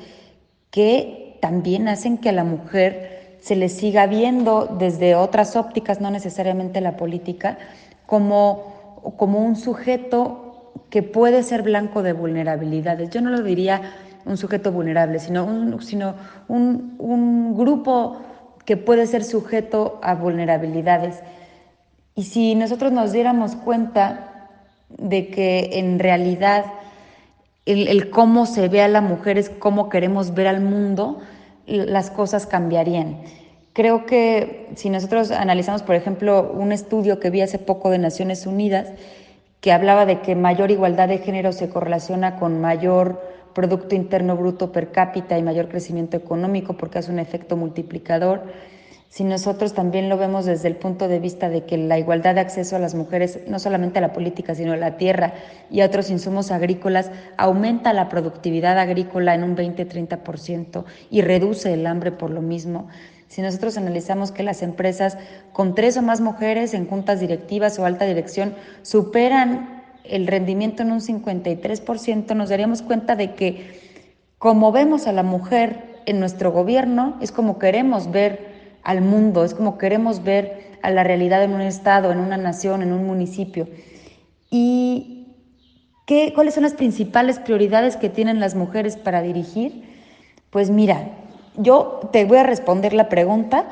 que 0.70 1.36
también 1.42 1.86
hacen 1.86 2.16
que 2.16 2.30
a 2.30 2.32
la 2.32 2.44
mujer 2.44 3.36
se 3.40 3.56
le 3.56 3.68
siga 3.68 4.06
viendo 4.06 4.74
desde 4.78 5.14
otras 5.14 5.54
ópticas, 5.54 6.00
no 6.00 6.10
necesariamente 6.10 6.80
la 6.80 6.96
política, 6.96 7.58
como, 8.06 9.12
como 9.18 9.44
un 9.44 9.54
sujeto 9.54 10.47
que 10.90 11.02
puede 11.02 11.42
ser 11.42 11.62
blanco 11.62 12.02
de 12.02 12.12
vulnerabilidades. 12.12 13.11
Yo 13.11 13.20
no 13.20 13.30
lo 13.30 13.42
diría 13.42 13.82
un 14.25 14.37
sujeto 14.37 14.73
vulnerable, 14.73 15.18
sino 15.18 15.44
un, 15.44 15.80
sino 15.82 16.14
un, 16.49 16.97
un 16.99 17.56
grupo 17.56 18.18
que 18.64 18.76
puede 18.76 19.06
ser 19.06 19.25
sujeto 19.25 19.99
a 20.02 20.14
vulnerabilidades. 20.14 21.20
Y 22.14 22.25
si 22.25 22.54
nosotros 22.54 22.92
nos 22.92 23.12
diéramos 23.12 23.54
cuenta 23.54 24.50
de 24.88 25.28
que 25.28 25.70
en 25.78 25.99
realidad 25.99 26.64
el, 27.64 28.11
cómo 28.11 28.47
se 28.47 28.68
ve 28.68 28.82
a 28.82 28.88
la 28.88 29.00
mujer 29.00 29.38
es 29.38 29.50
cómo 29.50 29.88
queremos 29.88 30.35
ver 30.35 30.47
al 30.47 30.61
mundo, 30.61 31.20
las 31.66 32.11
cosas 32.11 32.47
cambiarían. 32.47 33.18
Creo 33.75 34.06
que 34.06 34.68
si 34.75 34.88
nosotros 34.88 35.30
analizamos, 35.30 35.82
por 35.82 35.94
ejemplo, 35.94 36.50
un 36.52 36.73
estudio 36.73 37.20
que 37.20 37.30
vi 37.30 37.42
hace 37.42 37.58
poco 37.58 37.90
de 37.90 37.99
Naciones 37.99 38.47
Unidas, 38.47 38.88
que 39.60 39.72
hablaba 39.72 40.06
de 40.06 40.20
que 40.20 40.34
mayor 40.34 40.70
igualdad 40.70 41.08
de 41.08 41.18
género 41.18 41.52
se 41.52 41.68
correlaciona 41.68 42.36
con 42.36 42.60
mayor 42.60 43.20
Producto 43.54 43.94
Interno 43.94 44.36
Bruto 44.36 44.70
per 44.70 44.92
cápita 44.92 45.36
y 45.36 45.42
mayor 45.42 45.68
crecimiento 45.68 46.16
económico 46.16 46.76
porque 46.76 47.00
es 47.00 47.08
un 47.08 47.18
efecto 47.18 47.56
multiplicador 47.56 48.42
si 49.08 49.24
nosotros 49.24 49.72
también 49.72 50.10
lo 50.10 50.18
vemos 50.18 50.44
desde 50.44 50.68
el 50.68 50.76
punto 50.76 51.08
de 51.08 51.18
vista 51.18 51.48
de 51.48 51.64
que 51.64 51.78
la 51.78 51.98
igualdad 51.98 52.34
de 52.34 52.42
acceso 52.42 52.76
a 52.76 52.78
las 52.78 52.94
mujeres, 52.94 53.40
no 53.48 53.58
solamente 53.58 53.98
a 53.98 54.02
la 54.02 54.12
política, 54.12 54.54
sino 54.54 54.74
a 54.74 54.76
la 54.76 54.98
tierra 54.98 55.32
y 55.70 55.80
a 55.80 55.86
otros 55.86 56.10
insumos 56.10 56.50
agrícolas, 56.50 57.10
aumenta 57.38 57.94
la 57.94 58.10
productividad 58.10 58.78
agrícola 58.78 59.34
en 59.34 59.44
un 59.44 59.56
20-30% 59.56 60.84
y 61.10 61.22
reduce 61.22 61.72
el 61.72 61.86
hambre 61.86 62.12
por 62.12 62.30
lo 62.30 62.42
mismo. 62.42 62.88
Si 63.28 63.42
nosotros 63.42 63.76
analizamos 63.76 64.32
que 64.32 64.42
las 64.42 64.62
empresas 64.62 65.18
con 65.52 65.75
tres 65.75 65.97
o 65.97 66.02
más 66.02 66.20
mujeres 66.20 66.75
en 66.75 66.87
juntas 66.87 67.20
directivas 67.20 67.78
o 67.78 67.85
alta 67.85 68.06
dirección 68.06 68.54
superan 68.82 69.85
el 70.04 70.26
rendimiento 70.26 70.82
en 70.82 70.92
un 70.92 71.00
53%, 71.00 72.35
nos 72.35 72.49
daríamos 72.49 72.82
cuenta 72.82 73.16
de 73.16 73.35
que 73.35 73.88
como 74.38 74.73
vemos 74.73 75.06
a 75.06 75.12
la 75.12 75.23
mujer 75.23 76.00
en 76.06 76.20
nuestro 76.20 76.52
gobierno, 76.52 77.18
es 77.20 77.32
como 77.32 77.58
queremos 77.58 78.11
ver 78.11 78.78
al 78.82 79.02
mundo, 79.02 79.44
es 79.44 79.52
como 79.52 79.76
queremos 79.76 80.23
ver 80.23 80.78
a 80.80 80.90
la 80.90 81.04
realidad 81.04 81.44
en 81.44 81.52
un 81.52 81.61
estado, 81.61 82.11
en 82.11 82.18
una 82.18 82.38
nación, 82.38 82.82
en 82.82 82.92
un 82.92 83.06
municipio. 83.06 83.68
¿Y 84.50 85.35
qué, 86.06 86.32
cuáles 86.35 86.54
son 86.54 86.62
las 86.62 86.75
principales 86.75 87.38
prioridades 87.38 87.97
que 87.97 88.08
tienen 88.08 88.40
las 88.40 88.54
mujeres 88.54 88.97
para 88.97 89.20
dirigir? 89.20 89.85
Pues 90.50 90.70
mira, 90.70 91.11
yo 91.58 92.00
te 92.12 92.24
voy 92.24 92.38
a 92.38 92.42
responder 92.44 92.92
la 92.92 93.08
pregunta 93.08 93.66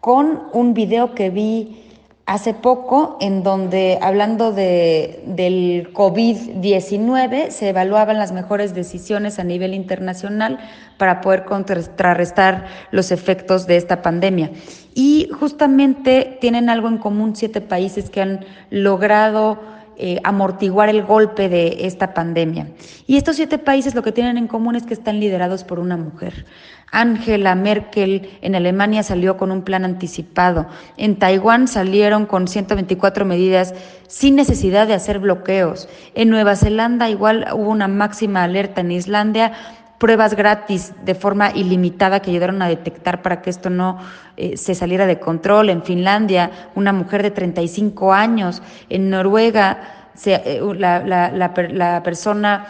con 0.00 0.44
un 0.52 0.74
video 0.74 1.14
que 1.14 1.30
vi 1.30 1.82
hace 2.26 2.54
poco 2.54 3.16
en 3.20 3.44
donde, 3.44 3.98
hablando 4.02 4.52
de, 4.52 5.22
del 5.26 5.92
COVID-19, 5.92 7.50
se 7.50 7.68
evaluaban 7.68 8.18
las 8.18 8.32
mejores 8.32 8.74
decisiones 8.74 9.38
a 9.38 9.44
nivel 9.44 9.74
internacional 9.74 10.58
para 10.98 11.20
poder 11.20 11.44
contrarrestar 11.44 12.66
los 12.90 13.12
efectos 13.12 13.68
de 13.68 13.76
esta 13.76 14.02
pandemia. 14.02 14.50
Y 14.92 15.28
justamente 15.38 16.36
tienen 16.40 16.68
algo 16.68 16.88
en 16.88 16.98
común 16.98 17.36
siete 17.36 17.60
países 17.60 18.10
que 18.10 18.22
han 18.22 18.44
logrado 18.70 19.60
eh, 19.98 20.20
amortiguar 20.24 20.88
el 20.88 21.02
golpe 21.02 21.48
de 21.48 21.86
esta 21.86 22.14
pandemia. 22.14 22.68
Y 23.06 23.16
estos 23.16 23.36
siete 23.36 23.58
países 23.58 23.94
lo 23.94 24.02
que 24.02 24.12
tienen 24.12 24.36
en 24.36 24.46
común 24.46 24.76
es 24.76 24.84
que 24.84 24.94
están 24.94 25.20
liderados 25.20 25.64
por 25.64 25.78
una 25.78 25.96
mujer. 25.96 26.44
Angela 26.92 27.54
Merkel 27.54 28.30
en 28.42 28.54
Alemania 28.54 29.02
salió 29.02 29.36
con 29.36 29.50
un 29.50 29.62
plan 29.62 29.84
anticipado. 29.84 30.66
En 30.96 31.16
Taiwán 31.18 31.66
salieron 31.66 32.26
con 32.26 32.46
124 32.46 33.24
medidas 33.24 33.74
sin 34.06 34.36
necesidad 34.36 34.86
de 34.86 34.94
hacer 34.94 35.18
bloqueos. 35.18 35.88
En 36.14 36.30
Nueva 36.30 36.56
Zelanda 36.56 37.10
igual 37.10 37.46
hubo 37.52 37.70
una 37.70 37.88
máxima 37.88 38.44
alerta. 38.44 38.82
En 38.82 38.92
Islandia 38.92 39.52
pruebas 39.98 40.34
gratis 40.34 40.92
de 41.04 41.14
forma 41.14 41.50
ilimitada 41.52 42.20
que 42.20 42.30
ayudaron 42.30 42.62
a 42.62 42.68
detectar 42.68 43.22
para 43.22 43.42
que 43.42 43.50
esto 43.50 43.70
no 43.70 43.98
eh, 44.36 44.56
se 44.56 44.74
saliera 44.74 45.06
de 45.06 45.18
control. 45.18 45.70
En 45.70 45.82
Finlandia, 45.82 46.50
una 46.74 46.92
mujer 46.92 47.22
de 47.22 47.30
35 47.30 48.12
años. 48.12 48.62
En 48.88 49.10
Noruega, 49.10 50.12
eh, 50.24 50.60
la, 50.76 51.00
la 51.02 52.02
persona 52.02 52.66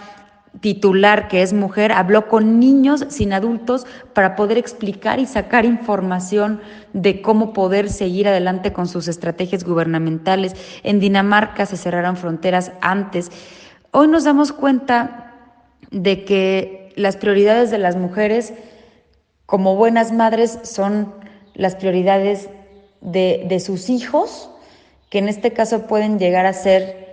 titular, 0.61 1.29
que 1.29 1.43
es 1.43 1.53
mujer, 1.53 1.93
habló 1.93 2.29
con 2.29 2.59
niños 2.59 3.05
sin 3.09 3.33
adultos 3.33 3.87
para 4.15 4.37
poder 4.37 4.59
explicar 4.59 5.19
y 5.19 5.27
sacar 5.27 5.65
información 5.65 6.61
de 6.93 7.21
cómo 7.21 7.53
poder 7.53 7.91
seguir 7.91 8.29
adelante 8.29 8.73
con 8.73 8.87
sus 8.87 9.09
estrategias 9.09 9.65
gubernamentales. 9.65 10.55
En 10.83 11.01
Dinamarca 11.01 11.67
se 11.67 11.77
cerraron 11.77 12.17
fronteras 12.17 12.73
antes. 12.81 13.31
Hoy 13.91 14.09
nos 14.09 14.25
damos 14.25 14.53
cuenta 14.53 15.35
de 15.91 16.25
que 16.25 16.86
las 16.97 17.17
prioridades 17.17 17.71
de 17.71 17.79
las 17.79 17.97
mujeres 17.97 18.53
como 19.47 19.77
buenas 19.77 20.13
madres 20.13 20.59
son 20.63 21.15
las 21.55 21.77
prioridades 21.77 22.49
de, 23.01 23.45
de 23.49 23.61
sus 23.61 23.89
hijos, 23.89 24.51
que 25.09 25.19
en 25.19 25.29
este 25.29 25.53
caso 25.53 25.87
pueden 25.87 26.19
llegar 26.19 26.47
a 26.47 26.53
ser 26.53 27.07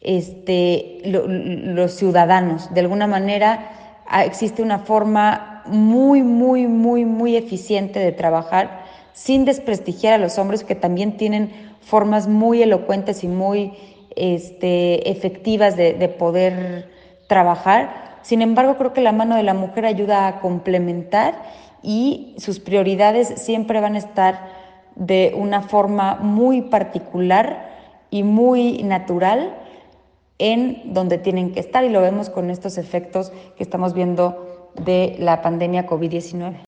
este, 0.00 1.02
los 1.04 1.92
ciudadanos. 1.92 2.72
De 2.72 2.80
alguna 2.80 3.06
manera 3.06 4.02
ah, 4.06 4.24
existe 4.24 4.62
una 4.62 4.78
forma 4.78 5.62
muy, 5.66 6.22
muy, 6.22 6.66
muy, 6.66 7.04
muy 7.04 7.36
eficiente 7.36 7.98
de 7.98 8.12
trabajar 8.12 8.84
sin 9.12 9.44
desprestigiar 9.44 10.14
a 10.14 10.18
los 10.18 10.38
hombres 10.38 10.62
que 10.62 10.74
también 10.74 11.16
tienen 11.16 11.50
formas 11.80 12.28
muy 12.28 12.62
elocuentes 12.62 13.24
y 13.24 13.28
muy 13.28 13.72
este, 14.14 15.10
efectivas 15.10 15.76
de, 15.76 15.94
de 15.94 16.08
poder 16.08 16.88
trabajar. 17.28 18.05
Sin 18.26 18.42
embargo, 18.42 18.76
creo 18.76 18.92
que 18.92 19.02
la 19.02 19.12
mano 19.12 19.36
de 19.36 19.44
la 19.44 19.54
mujer 19.54 19.86
ayuda 19.86 20.26
a 20.26 20.40
complementar 20.40 21.40
y 21.80 22.34
sus 22.38 22.58
prioridades 22.58 23.28
siempre 23.40 23.80
van 23.80 23.94
a 23.94 23.98
estar 23.98 24.50
de 24.96 25.32
una 25.36 25.62
forma 25.62 26.16
muy 26.16 26.62
particular 26.62 27.70
y 28.10 28.24
muy 28.24 28.82
natural 28.82 29.54
en 30.40 30.92
donde 30.92 31.18
tienen 31.18 31.52
que 31.52 31.60
estar 31.60 31.84
y 31.84 31.88
lo 31.88 32.00
vemos 32.00 32.28
con 32.28 32.50
estos 32.50 32.78
efectos 32.78 33.30
que 33.56 33.62
estamos 33.62 33.94
viendo 33.94 34.72
de 34.74 35.14
la 35.20 35.40
pandemia 35.40 35.86
COVID-19. 35.86 36.64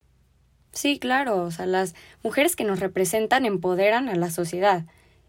Sí, 0.71 1.01
claro, 1.01 1.43
o 1.43 1.51
sea, 1.51 1.67
las 1.67 1.97
mujeres 2.23 2.55
que 2.55 2.63
nos 2.63 2.79
representan 2.79 3.45
empoderan 3.45 4.09
a 4.09 4.15
la 4.15 4.31
sociedad. 4.31 4.85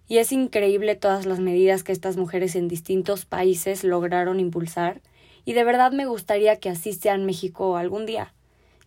Y 0.07 0.19
es 0.19 0.31
increíble 0.31 0.93
todas 0.93 1.25
las 1.25 1.39
medidas 1.39 1.83
que 1.83 1.91
estas 1.91 2.17
mujeres 2.17 2.55
en 2.55 2.67
distintos 2.67 3.25
países 3.25 3.83
lograron 3.83 4.39
impulsar. 4.39 5.01
Y 5.49 5.53
de 5.53 5.63
verdad 5.63 5.91
me 5.91 6.05
gustaría 6.05 6.57
que 6.57 6.69
así 6.69 6.93
sea 6.93 7.15
en 7.15 7.25
México 7.25 7.75
algún 7.75 8.05
día, 8.05 8.35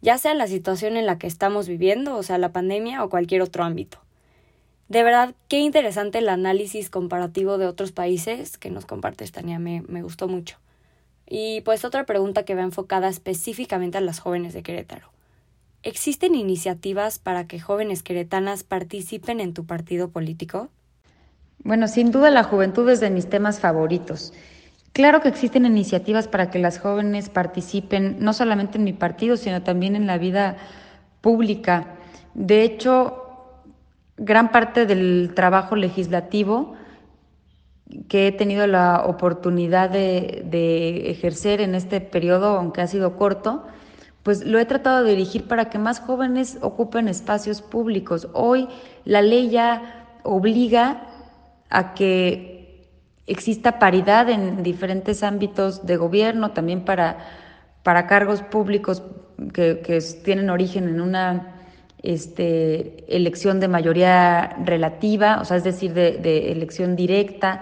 ya 0.00 0.16
sea 0.16 0.32
la 0.32 0.46
situación 0.46 0.96
en 0.96 1.06
la 1.06 1.18
que 1.18 1.26
estamos 1.26 1.66
viviendo, 1.66 2.14
o 2.14 2.22
sea, 2.22 2.38
la 2.38 2.52
pandemia 2.52 3.02
o 3.02 3.10
cualquier 3.10 3.42
otro 3.42 3.64
ámbito. 3.64 3.98
De 4.88 5.02
verdad, 5.02 5.34
qué 5.48 5.58
interesante 5.58 6.18
el 6.18 6.28
análisis 6.28 6.88
comparativo 6.88 7.58
de 7.58 7.66
otros 7.66 7.90
países 7.90 8.58
que 8.58 8.70
nos 8.70 8.86
compartes, 8.86 9.32
Tania, 9.32 9.58
me, 9.58 9.82
me 9.88 10.04
gustó 10.04 10.28
mucho. 10.28 10.58
Y 11.28 11.62
pues 11.62 11.84
otra 11.84 12.06
pregunta 12.06 12.44
que 12.44 12.54
va 12.54 12.62
enfocada 12.62 13.08
específicamente 13.08 13.98
a 13.98 14.00
las 14.00 14.20
jóvenes 14.20 14.54
de 14.54 14.62
Querétaro. 14.62 15.10
¿Existen 15.82 16.36
iniciativas 16.36 17.18
para 17.18 17.48
que 17.48 17.58
jóvenes 17.58 18.04
queretanas 18.04 18.62
participen 18.62 19.40
en 19.40 19.52
tu 19.52 19.66
partido 19.66 20.10
político? 20.10 20.68
Bueno, 21.64 21.88
sin 21.88 22.12
duda 22.12 22.30
la 22.30 22.44
juventud 22.44 22.88
es 22.88 23.00
de 23.00 23.10
mis 23.10 23.28
temas 23.28 23.58
favoritos. 23.58 24.32
Claro 24.92 25.22
que 25.22 25.28
existen 25.28 25.64
iniciativas 25.64 26.28
para 26.28 26.50
que 26.50 26.58
las 26.58 26.78
jóvenes 26.78 27.30
participen 27.30 28.16
no 28.20 28.32
solamente 28.34 28.76
en 28.76 28.84
mi 28.84 28.92
partido, 28.92 29.36
sino 29.36 29.62
también 29.62 29.96
en 29.96 30.06
la 30.06 30.18
vida 30.18 30.56
pública. 31.22 31.94
De 32.34 32.62
hecho, 32.62 33.22
gran 34.18 34.50
parte 34.50 34.84
del 34.84 35.32
trabajo 35.34 35.76
legislativo 35.76 36.74
que 38.08 38.28
he 38.28 38.32
tenido 38.32 38.66
la 38.66 39.04
oportunidad 39.06 39.90
de, 39.90 41.10
ejercer 41.10 41.60
en 41.60 41.74
este 41.74 42.00
periodo, 42.00 42.56
aunque 42.56 42.80
ha 42.80 42.86
sido 42.86 43.16
corto, 43.16 43.64
pues 44.22 44.44
lo 44.44 44.58
he 44.58 44.64
tratado 44.66 45.02
de 45.02 45.10
dirigir 45.10 45.48
para 45.48 45.68
que 45.68 45.78
más 45.78 46.00
jóvenes 46.00 46.58
ocupen 46.60 47.08
espacios 47.08 47.60
públicos. 47.60 48.28
Hoy 48.34 48.68
la 49.04 49.20
ley 49.20 49.50
ya 49.50 50.18
obliga 50.22 51.08
a 51.70 51.94
que 51.94 52.51
exista 53.26 53.78
paridad 53.78 54.28
en 54.28 54.62
diferentes 54.62 55.22
ámbitos 55.22 55.86
de 55.86 55.96
gobierno, 55.96 56.50
también 56.50 56.84
para, 56.84 57.18
para 57.82 58.06
cargos 58.06 58.42
públicos 58.42 59.02
que, 59.52 60.00
tienen 60.24 60.50
origen 60.50 60.88
en 60.88 61.00
una 61.00 61.54
este, 62.02 63.04
elección 63.14 63.60
de 63.60 63.68
mayoría 63.68 64.56
relativa, 64.64 65.40
o 65.40 65.44
sea, 65.44 65.56
es 65.56 65.64
decir, 65.64 65.94
de, 65.94 66.18
de 66.18 66.52
elección 66.52 66.96
directa. 66.96 67.60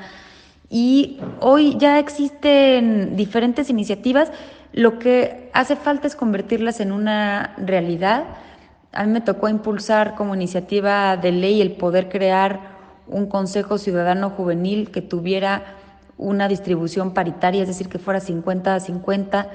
Y 0.71 1.19
hoy 1.41 1.77
ya 1.79 1.99
existen 1.99 3.17
diferentes 3.17 3.71
iniciativas, 3.71 4.31
lo 4.73 4.99
que 4.99 5.51
hace 5.53 5.75
falta 5.75 6.07
es 6.07 6.15
convertirlas 6.15 6.81
en 6.81 6.93
una 6.93 7.55
realidad. 7.59 8.25
A 8.93 9.05
mí 9.05 9.13
me 9.13 9.21
tocó 9.21 9.49
impulsar 9.49 10.15
como 10.15 10.35
iniciativa 10.35 11.17
de 11.17 11.33
ley 11.33 11.61
el 11.61 11.73
poder 11.73 12.09
crear 12.09 12.80
un 13.11 13.27
Consejo 13.27 13.79
Ciudadano 13.79 14.31
Juvenil 14.31 14.91
que 14.91 15.03
tuviera 15.03 15.77
una 16.17 16.49
distribución 16.49 17.13
paritaria, 17.13 17.63
es 17.63 17.69
decir, 17.69 17.89
que 17.89 17.99
fuera 17.99 18.21
50 18.21 18.75
a 18.75 18.81
50 18.81 19.49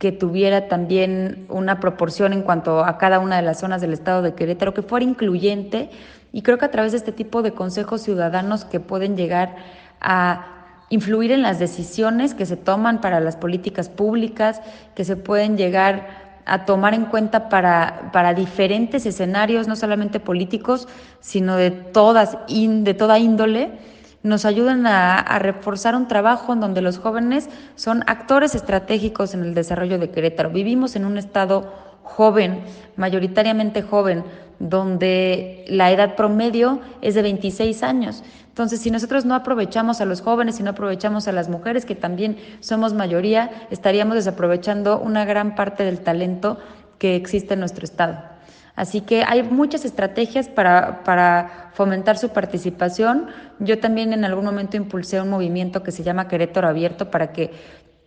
que 0.00 0.12
tuviera 0.12 0.66
también 0.66 1.44
una 1.50 1.78
proporción 1.78 2.32
en 2.32 2.40
cuanto 2.40 2.82
a 2.86 2.96
cada 2.96 3.18
una 3.18 3.36
de 3.36 3.42
las 3.42 3.60
zonas 3.60 3.82
del 3.82 3.92
estado 3.92 4.22
de 4.22 4.32
Querétaro, 4.32 4.72
que 4.72 4.80
fuera 4.80 5.04
incluyente. 5.04 5.90
Y 6.32 6.40
creo 6.40 6.56
que 6.56 6.64
a 6.64 6.70
través 6.70 6.92
de 6.92 6.98
este 6.98 7.12
tipo 7.12 7.42
de 7.42 7.52
consejos 7.52 8.00
ciudadanos 8.00 8.64
que 8.64 8.80
pueden 8.80 9.14
llegar 9.14 9.56
a 10.00 10.46
influir 10.88 11.32
en 11.32 11.42
las 11.42 11.58
decisiones 11.58 12.32
que 12.32 12.46
se 12.46 12.56
toman 12.56 13.02
para 13.02 13.20
las 13.20 13.36
políticas 13.36 13.90
públicas, 13.90 14.62
que 14.94 15.04
se 15.04 15.16
pueden 15.16 15.58
llegar 15.58 16.29
a 16.50 16.64
tomar 16.66 16.94
en 16.94 17.06
cuenta 17.06 17.48
para, 17.48 18.10
para 18.12 18.34
diferentes 18.34 19.06
escenarios, 19.06 19.68
no 19.68 19.76
solamente 19.76 20.20
políticos, 20.20 20.88
sino 21.20 21.56
de, 21.56 21.70
todas, 21.70 22.36
de 22.48 22.94
toda 22.94 23.18
índole 23.18 23.70
nos 24.22 24.44
ayudan 24.44 24.86
a, 24.86 25.38
reforzar 25.38 25.94
un 25.94 26.06
trabajo 26.06 26.52
en 26.52 26.60
donde 26.60 26.82
los 26.82 26.98
jóvenes 26.98 27.48
son 27.74 28.02
actores 28.06 28.54
estratégicos 28.54 29.32
en 29.34 29.42
el 29.42 29.54
desarrollo 29.54 29.98
de 29.98 30.10
Querétaro. 30.10 30.50
Vivimos 30.50 30.94
en 30.96 31.06
un 31.06 31.16
estado 31.16 31.72
joven, 32.02 32.60
mayoritariamente 32.96 33.82
joven, 33.82 34.24
donde 34.60 35.64
la 35.68 35.90
edad 35.90 36.14
promedio 36.14 36.80
es 37.00 37.14
de 37.14 37.22
26 37.22 37.82
años. 37.82 38.22
Entonces, 38.48 38.80
si 38.80 38.90
nosotros 38.90 39.24
no 39.24 39.34
aprovechamos 39.34 40.00
a 40.00 40.04
los 40.04 40.20
jóvenes, 40.20 40.56
si 40.56 40.62
no 40.62 40.70
aprovechamos 40.70 41.26
a 41.26 41.32
las 41.32 41.48
mujeres, 41.48 41.86
que 41.86 41.94
también 41.94 42.36
somos 42.60 42.92
mayoría, 42.92 43.50
estaríamos 43.70 44.16
desaprovechando 44.16 45.00
una 45.00 45.24
gran 45.24 45.54
parte 45.54 45.82
del 45.82 46.00
talento 46.00 46.58
que 46.98 47.16
existe 47.16 47.54
en 47.54 47.60
nuestro 47.60 47.84
estado. 47.84 48.18
Así 48.76 49.00
que 49.00 49.24
hay 49.26 49.42
muchas 49.42 49.84
estrategias 49.84 50.48
para, 50.48 51.02
para, 51.04 51.70
fomentar 51.72 52.18
su 52.18 52.28
participación. 52.28 53.28
Yo 53.58 53.78
también 53.78 54.12
en 54.12 54.24
algún 54.24 54.44
momento 54.44 54.76
impulsé 54.76 55.20
un 55.20 55.30
movimiento 55.30 55.82
que 55.82 55.92
se 55.92 56.02
llama 56.02 56.28
Querétaro 56.28 56.68
Abierto 56.68 57.10
para 57.10 57.32
que 57.32 57.52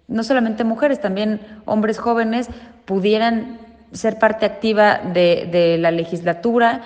no 0.07 0.23
solamente 0.23 0.63
mujeres, 0.63 1.01
también 1.01 1.41
hombres 1.65 1.97
jóvenes 1.97 2.49
pudieran 2.85 3.59
ser 3.93 4.19
parte 4.19 4.45
activa 4.45 4.99
de, 5.13 5.77
la 5.79 5.91
legislatura, 5.91 6.81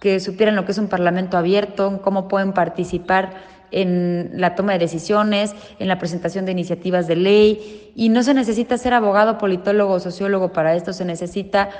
que 0.00 0.20
supieran 0.20 0.56
lo 0.56 0.64
que 0.64 0.72
es 0.72 0.78
un 0.78 0.88
parlamento 0.88 1.36
abierto, 1.36 2.00
cómo 2.02 2.28
pueden 2.28 2.52
participar 2.52 3.56
en 3.70 4.30
la 4.34 4.54
toma 4.54 4.72
de 4.72 4.78
decisiones, 4.78 5.54
en 5.78 5.88
la 5.88 5.98
presentación 5.98 6.44
de 6.44 6.52
iniciativas 6.52 7.06
de 7.06 7.16
ley. 7.16 7.92
Y 7.94 8.08
no 8.08 8.22
se 8.22 8.34
necesita 8.34 8.78
ser 8.78 8.94
abogado, 8.94 9.38
politólogo 9.38 9.94
o 9.94 10.00
sociólogo 10.00 10.52
para 10.52 10.74
esto, 10.74 10.92
se 10.92 11.04
necesita 11.04 11.70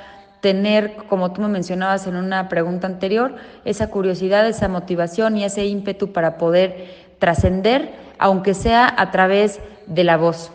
tener, 0.41 0.95
como 1.09 1.31
tú 1.31 1.41
me 1.41 1.47
mencionabas 1.47 2.05
en 2.07 2.15
una 2.15 2.49
pregunta 2.49 2.87
anterior, 2.87 3.35
esa 3.65 3.89
curiosidad, 3.89 4.47
esa 4.47 4.67
motivación 4.67 5.37
y 5.37 5.43
ese 5.43 5.65
ímpetu 5.65 6.11
para 6.11 6.37
poder 6.37 7.07
trascender, 7.19 7.91
aunque 8.19 8.53
sea 8.53 8.93
a 8.97 9.11
través 9.11 9.59
de 9.87 10.03
la 10.03 10.17
voz. 10.17 10.51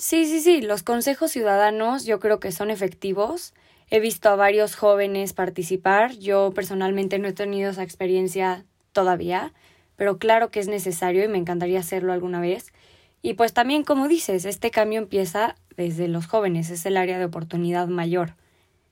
Sí, 0.00 0.26
sí, 0.26 0.40
sí, 0.40 0.60
los 0.60 0.84
consejos 0.84 1.32
ciudadanos 1.32 2.04
yo 2.04 2.20
creo 2.20 2.38
que 2.38 2.52
son 2.52 2.70
efectivos. 2.70 3.52
He 3.90 3.98
visto 3.98 4.28
a 4.28 4.36
varios 4.36 4.76
jóvenes 4.76 5.32
participar. 5.32 6.12
Yo 6.16 6.52
personalmente 6.54 7.18
no 7.18 7.26
he 7.26 7.32
tenido 7.32 7.70
esa 7.70 7.82
experiencia 7.82 8.64
todavía, 8.92 9.52
pero 9.96 10.18
claro 10.18 10.50
que 10.52 10.60
es 10.60 10.68
necesario 10.68 11.24
y 11.24 11.28
me 11.28 11.38
encantaría 11.38 11.80
hacerlo 11.80 12.12
alguna 12.12 12.40
vez. 12.40 12.72
Y 13.22 13.34
pues 13.34 13.52
también, 13.52 13.82
como 13.82 14.06
dices, 14.06 14.44
este 14.44 14.70
cambio 14.70 15.00
empieza 15.00 15.56
desde 15.76 16.06
los 16.06 16.28
jóvenes, 16.28 16.70
es 16.70 16.86
el 16.86 16.96
área 16.96 17.18
de 17.18 17.24
oportunidad 17.24 17.88
mayor. 17.88 18.36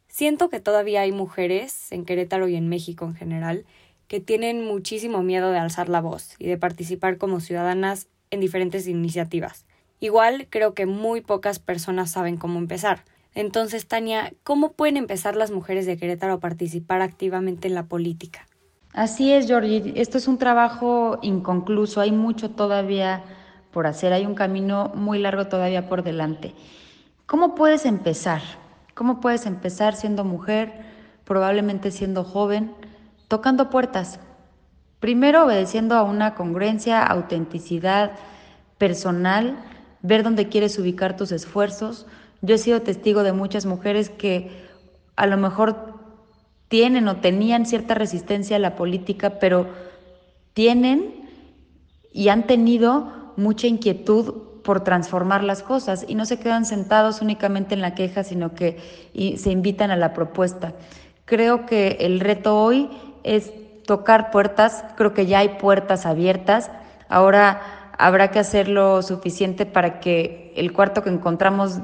Siento 0.08 0.48
que 0.50 0.58
todavía 0.60 1.02
hay 1.02 1.12
mujeres 1.12 1.92
en 1.92 2.04
Querétaro 2.04 2.48
y 2.48 2.56
en 2.56 2.68
México 2.68 3.04
en 3.04 3.14
general 3.14 3.64
que 4.08 4.18
tienen 4.18 4.64
muchísimo 4.64 5.22
miedo 5.22 5.52
de 5.52 5.58
alzar 5.58 5.88
la 5.88 6.00
voz 6.00 6.34
y 6.40 6.48
de 6.48 6.58
participar 6.58 7.16
como 7.18 7.38
ciudadanas 7.38 8.08
en 8.32 8.40
diferentes 8.40 8.88
iniciativas. 8.88 9.66
Igual 10.00 10.46
creo 10.50 10.74
que 10.74 10.86
muy 10.86 11.20
pocas 11.20 11.58
personas 11.58 12.10
saben 12.10 12.36
cómo 12.36 12.58
empezar. 12.58 13.04
Entonces, 13.34 13.86
Tania, 13.86 14.32
¿cómo 14.44 14.72
pueden 14.72 14.96
empezar 14.96 15.36
las 15.36 15.50
mujeres 15.50 15.86
de 15.86 15.96
Querétaro 15.96 16.34
a 16.34 16.40
participar 16.40 17.02
activamente 17.02 17.68
en 17.68 17.74
la 17.74 17.84
política? 17.84 18.46
Así 18.92 19.32
es, 19.32 19.46
Georgie. 19.46 19.92
Esto 19.96 20.16
es 20.16 20.26
un 20.26 20.38
trabajo 20.38 21.18
inconcluso. 21.20 22.00
Hay 22.00 22.12
mucho 22.12 22.50
todavía 22.50 23.24
por 23.70 23.86
hacer. 23.86 24.14
Hay 24.14 24.24
un 24.24 24.34
camino 24.34 24.90
muy 24.94 25.18
largo 25.18 25.48
todavía 25.48 25.86
por 25.86 26.02
delante. 26.02 26.54
¿Cómo 27.26 27.54
puedes 27.54 27.84
empezar? 27.84 28.40
¿Cómo 28.94 29.20
puedes 29.20 29.44
empezar 29.44 29.94
siendo 29.96 30.24
mujer, 30.24 30.72
probablemente 31.24 31.90
siendo 31.90 32.24
joven, 32.24 32.72
tocando 33.28 33.68
puertas? 33.68 34.18
Primero 35.00 35.44
obedeciendo 35.44 35.94
a 35.96 36.02
una 36.02 36.34
congruencia, 36.34 37.04
autenticidad 37.04 38.12
personal, 38.78 39.58
ver 40.06 40.22
dónde 40.22 40.48
quieres 40.48 40.78
ubicar 40.78 41.16
tus 41.16 41.32
esfuerzos. 41.32 42.06
Yo 42.42 42.54
he 42.54 42.58
sido 42.58 42.82
testigo 42.82 43.22
de 43.22 43.32
muchas 43.32 43.66
mujeres 43.66 44.08
que 44.10 44.50
a 45.16 45.26
lo 45.26 45.36
mejor 45.36 45.94
tienen 46.68 47.08
o 47.08 47.16
tenían 47.16 47.66
cierta 47.66 47.94
resistencia 47.94 48.56
a 48.56 48.60
la 48.60 48.76
política, 48.76 49.38
pero 49.38 49.66
tienen 50.54 51.28
y 52.12 52.28
han 52.28 52.46
tenido 52.46 53.32
mucha 53.36 53.66
inquietud 53.66 54.62
por 54.62 54.82
transformar 54.82 55.44
las 55.44 55.62
cosas 55.62 56.04
y 56.08 56.14
no 56.14 56.24
se 56.24 56.38
quedan 56.38 56.64
sentados 56.64 57.20
únicamente 57.20 57.74
en 57.74 57.80
la 57.80 57.94
queja, 57.94 58.24
sino 58.24 58.54
que 58.54 58.78
se 59.36 59.50
invitan 59.50 59.90
a 59.90 59.96
la 59.96 60.12
propuesta. 60.12 60.72
Creo 61.24 61.66
que 61.66 61.98
el 62.00 62.20
reto 62.20 62.60
hoy 62.60 62.90
es 63.22 63.52
tocar 63.84 64.30
puertas, 64.30 64.84
creo 64.96 65.14
que 65.14 65.26
ya 65.26 65.38
hay 65.38 65.50
puertas 65.60 66.06
abiertas, 66.06 66.70
ahora 67.08 67.60
habrá 67.98 68.30
que 68.30 68.38
hacer 68.38 68.68
lo 68.68 69.02
suficiente 69.02 69.66
para 69.66 70.00
que 70.00 70.52
el 70.56 70.72
cuarto 70.72 71.02
que 71.02 71.10
encontramos 71.10 71.80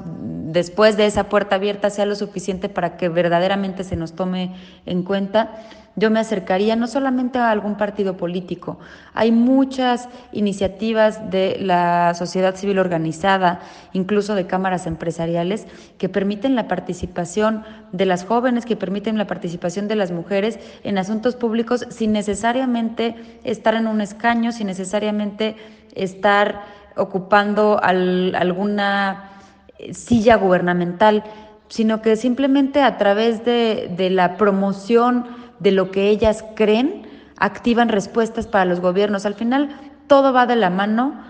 después 0.53 0.97
de 0.97 1.05
esa 1.05 1.25
puerta 1.29 1.55
abierta 1.55 1.89
sea 1.89 2.05
lo 2.05 2.15
suficiente 2.15 2.69
para 2.69 2.95
que 2.97 3.09
verdaderamente 3.09 3.83
se 3.83 3.95
nos 3.95 4.13
tome 4.13 4.53
en 4.85 5.03
cuenta 5.03 5.55
yo 5.95 6.09
me 6.09 6.19
acercaría 6.19 6.75
no 6.75 6.87
solamente 6.87 7.37
a 7.37 7.51
algún 7.51 7.75
partido 7.75 8.17
político, 8.17 8.79
hay 9.13 9.31
muchas 9.31 10.09
iniciativas 10.31 11.29
de 11.29 11.57
la 11.59 12.13
sociedad 12.15 12.55
civil 12.55 12.79
organizada, 12.79 13.59
incluso 13.93 14.33
de 14.33 14.47
cámaras 14.47 14.87
empresariales, 14.87 15.67
que 15.97 16.09
permiten 16.09 16.55
la 16.55 16.67
participación 16.67 17.63
de 17.91 18.05
las 18.05 18.25
jóvenes, 18.25 18.65
que 18.65 18.75
permiten 18.75 19.17
la 19.17 19.27
participación 19.27 19.87
de 19.87 19.95
las 19.95 20.11
mujeres 20.11 20.59
en 20.83 20.97
asuntos 20.97 21.35
públicos 21.35 21.85
sin 21.89 22.11
necesariamente 22.11 23.15
estar 23.43 23.75
en 23.75 23.87
un 23.87 24.01
escaño, 24.01 24.51
sin 24.51 24.67
necesariamente 24.67 25.55
estar 25.93 26.63
ocupando 26.95 27.79
alguna 27.83 29.29
silla 29.91 30.35
gubernamental, 30.37 31.23
sino 31.67 32.01
que 32.01 32.15
simplemente 32.15 32.81
a 32.81 32.97
través 32.97 33.45
de, 33.45 33.91
de 33.95 34.09
la 34.09 34.37
promoción, 34.37 35.42
de 35.59 35.71
lo 35.71 35.91
que 35.91 36.09
ellas 36.09 36.43
creen, 36.55 37.07
activan 37.37 37.89
respuestas 37.89 38.47
para 38.47 38.65
los 38.65 38.79
gobiernos. 38.79 39.25
Al 39.25 39.35
final, 39.35 39.69
todo 40.07 40.33
va 40.33 40.45
de 40.45 40.55
la 40.55 40.69
mano. 40.69 41.21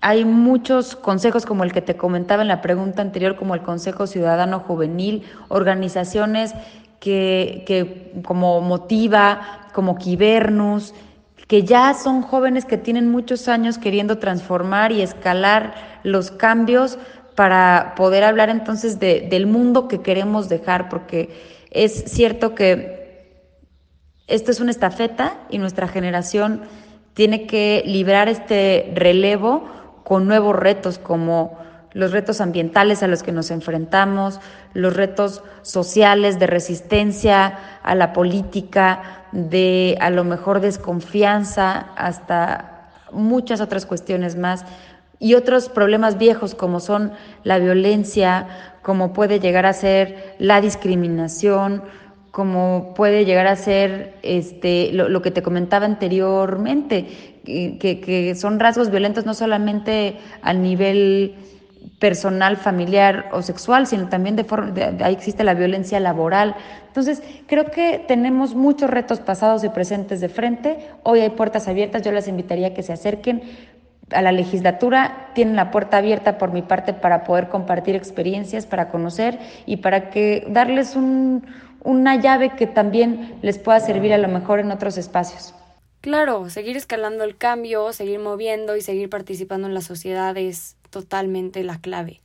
Hay 0.00 0.24
muchos 0.24 0.96
consejos 0.96 1.46
como 1.46 1.64
el 1.64 1.72
que 1.72 1.82
te 1.82 1.96
comentaba 1.96 2.42
en 2.42 2.48
la 2.48 2.60
pregunta 2.60 3.02
anterior, 3.02 3.36
como 3.36 3.54
el 3.54 3.62
Consejo 3.62 4.06
Ciudadano 4.06 4.60
Juvenil, 4.60 5.22
organizaciones 5.48 6.54
que, 6.98 7.64
que 7.66 8.12
como 8.24 8.60
Motiva, 8.60 9.68
como 9.72 9.98
Quibernus, 9.98 10.94
que 11.48 11.64
ya 11.64 11.94
son 11.94 12.22
jóvenes 12.22 12.64
que 12.64 12.78
tienen 12.78 13.10
muchos 13.10 13.48
años 13.48 13.78
queriendo 13.78 14.18
transformar 14.18 14.92
y 14.92 15.02
escalar 15.02 15.74
los 16.02 16.30
cambios 16.30 16.98
para 17.34 17.94
poder 17.96 18.24
hablar 18.24 18.50
entonces 18.50 18.98
de, 18.98 19.26
del 19.28 19.46
mundo 19.46 19.88
que 19.88 20.00
queremos 20.00 20.48
dejar, 20.48 20.88
porque 20.88 21.30
es 21.70 22.04
cierto 22.06 22.54
que 22.54 23.01
esto 24.26 24.50
es 24.50 24.60
una 24.60 24.70
estafeta 24.70 25.38
y 25.50 25.58
nuestra 25.58 25.88
generación 25.88 26.62
tiene 27.14 27.46
que 27.46 27.82
librar 27.86 28.28
este 28.28 28.92
relevo 28.94 29.68
con 30.04 30.26
nuevos 30.26 30.56
retos 30.56 30.98
como 30.98 31.58
los 31.92 32.12
retos 32.12 32.40
ambientales 32.40 33.02
a 33.02 33.06
los 33.06 33.22
que 33.22 33.32
nos 33.32 33.50
enfrentamos, 33.50 34.40
los 34.72 34.96
retos 34.96 35.42
sociales 35.60 36.38
de 36.38 36.46
resistencia 36.46 37.58
a 37.82 37.94
la 37.94 38.12
política, 38.12 39.26
de 39.32 39.98
a 40.00 40.10
lo 40.10 40.24
mejor 40.24 40.60
desconfianza 40.60 41.78
hasta 41.96 42.90
muchas 43.12 43.60
otras 43.60 43.84
cuestiones 43.84 44.36
más 44.36 44.64
y 45.18 45.34
otros 45.34 45.68
problemas 45.68 46.18
viejos 46.18 46.54
como 46.54 46.80
son 46.80 47.12
la 47.44 47.58
violencia, 47.58 48.48
como 48.82 49.12
puede 49.12 49.38
llegar 49.38 49.66
a 49.66 49.72
ser 49.72 50.34
la 50.38 50.60
discriminación, 50.60 51.82
como 52.32 52.94
puede 52.94 53.26
llegar 53.26 53.46
a 53.46 53.54
ser 53.56 54.14
este, 54.22 54.90
lo, 54.92 55.20
que 55.20 55.30
te 55.30 55.42
comentaba 55.42 55.84
anteriormente, 55.84 57.06
que, 57.44 58.00
que, 58.00 58.34
son 58.34 58.58
rasgos 58.58 58.90
violentos 58.90 59.26
no 59.26 59.34
solamente 59.34 60.16
a 60.40 60.54
nivel 60.54 61.34
personal, 61.98 62.56
familiar 62.56 63.28
o 63.32 63.42
sexual, 63.42 63.86
sino 63.86 64.08
también 64.08 64.34
de 64.34 64.44
forma, 64.44 64.72
ahí 65.02 65.12
existe 65.12 65.44
la 65.44 65.52
violencia 65.52 66.00
laboral. 66.00 66.56
Entonces, 66.86 67.22
creo 67.46 67.66
que 67.66 68.02
tenemos 68.08 68.54
muchos 68.54 68.88
retos 68.88 69.20
pasados 69.20 69.62
y 69.62 69.68
presentes 69.68 70.20
de 70.22 70.30
frente. 70.30 70.88
Hoy 71.02 71.20
hay 71.20 71.30
puertas 71.30 71.68
abiertas, 71.68 72.00
yo 72.02 72.12
las 72.12 72.28
invitaría 72.28 72.68
a 72.68 72.74
que 72.74 72.82
se 72.82 72.94
acerquen 72.94 73.42
a 74.10 74.22
la 74.22 74.32
legislatura, 74.32 75.28
tienen 75.34 75.56
la 75.56 75.70
puerta 75.70 75.98
abierta 75.98 76.38
por 76.38 76.52
mi 76.52 76.62
parte 76.62 76.92
para 76.94 77.24
poder 77.24 77.48
compartir 77.48 77.94
experiencias, 77.94 78.66
para 78.66 78.88
conocer 78.88 79.38
y 79.66 79.78
para 79.78 80.10
que 80.10 80.46
darles 80.48 80.96
un, 80.96 81.44
una 81.84 82.16
llave 82.16 82.54
que 82.56 82.66
también 82.66 83.38
les 83.42 83.58
pueda 83.58 83.80
servir 83.80 84.12
a 84.12 84.18
lo 84.18 84.28
mejor 84.28 84.60
en 84.60 84.70
otros 84.70 84.98
espacios. 84.98 85.54
Claro, 86.00 86.50
seguir 86.50 86.76
escalando 86.76 87.24
el 87.24 87.36
cambio, 87.36 87.92
seguir 87.92 88.18
moviendo 88.18 88.76
y 88.76 88.80
seguir 88.80 89.08
participando 89.08 89.68
en 89.68 89.74
la 89.74 89.82
sociedad 89.82 90.36
es 90.36 90.76
totalmente 90.90 91.62
la 91.62 91.78
clave. 91.78 92.20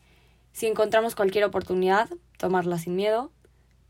Si 0.52 0.65
encontramos 0.65 1.15
cualquier 1.15 1.43
oportunidad, 1.43 2.10
tomarla 2.38 2.80
sin 2.80 2.96
miedo. 2.96 3.32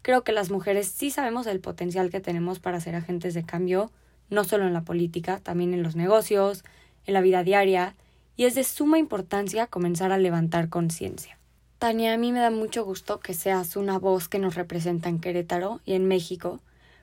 Creo 0.01 0.23
que 0.23 0.34
las 0.34 0.51
mujeres 0.51 0.88
sí 0.88 1.10
sabemos 1.10 1.47
el 1.47 1.62
potencial 1.62 2.10
que 2.10 2.19
tenemos 2.19 2.60
para 2.60 2.82
ser 2.82 2.95
agentes 2.95 3.34
de 3.34 3.43
cambio, 3.43 3.91
no 4.30 4.43
solo 4.43 4.67
en 4.67 4.73
la 4.73 4.82
política, 4.82 5.39
también 5.41 5.73
en 5.73 5.84
los 5.84 5.95
negocios, 5.95 6.63
en 7.06 7.13
la 7.13 7.21
vida 7.21 7.43
diaria, 7.43 7.95
y 8.36 8.45
es 8.45 8.56
de 8.56 8.63
suma 8.65 8.99
importancia 8.99 9.67
comenzar 9.67 10.12
a 10.12 10.17
levantar 10.17 10.69
conciencia. 10.69 11.37
Tania, 11.80 12.16
a 12.16 12.18
mí 12.18 12.32
me 12.32 12.40
da 12.40 12.50
mucho 12.50 12.84
gusto 12.84 13.20
que 13.20 13.36
seas 13.36 13.76
una 13.76 14.00
voz 14.00 14.28
que 14.28 14.40
nos 14.40 14.56
representa 14.56 15.10
en 15.10 15.20
Querétaro 15.20 15.80
y 15.86 15.94
en 15.94 16.08
México, 16.08 16.60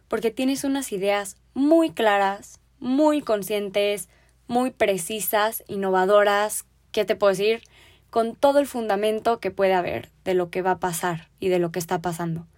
porque 0.09 0.33
tienes 0.33 0.65
unas 0.65 0.91
ideas 0.91 1.37
muy 1.55 1.91
claras, 1.91 2.59
muy 2.81 3.23
conscientes, 3.23 4.09
muy 4.49 4.73
precisas, 4.73 5.63
innovadoras, 5.69 6.65
¿qué 6.91 7.05
te 7.05 7.15
puedo 7.15 7.31
decir? 7.31 7.63
Con 8.11 8.35
todo 8.35 8.59
el 8.59 8.67
fundamento 8.67 9.39
que 9.39 9.53
puede 9.53 9.75
haber 9.75 10.11
de 10.25 10.35
lo 10.35 10.51
que 10.51 10.61
va 10.61 10.73
a 10.73 10.81
pasar 10.81 11.29
y 11.39 11.51
de 11.51 11.61
lo 11.61 11.71
que 11.71 11.79
está 11.79 12.03
pasando. 12.03 12.49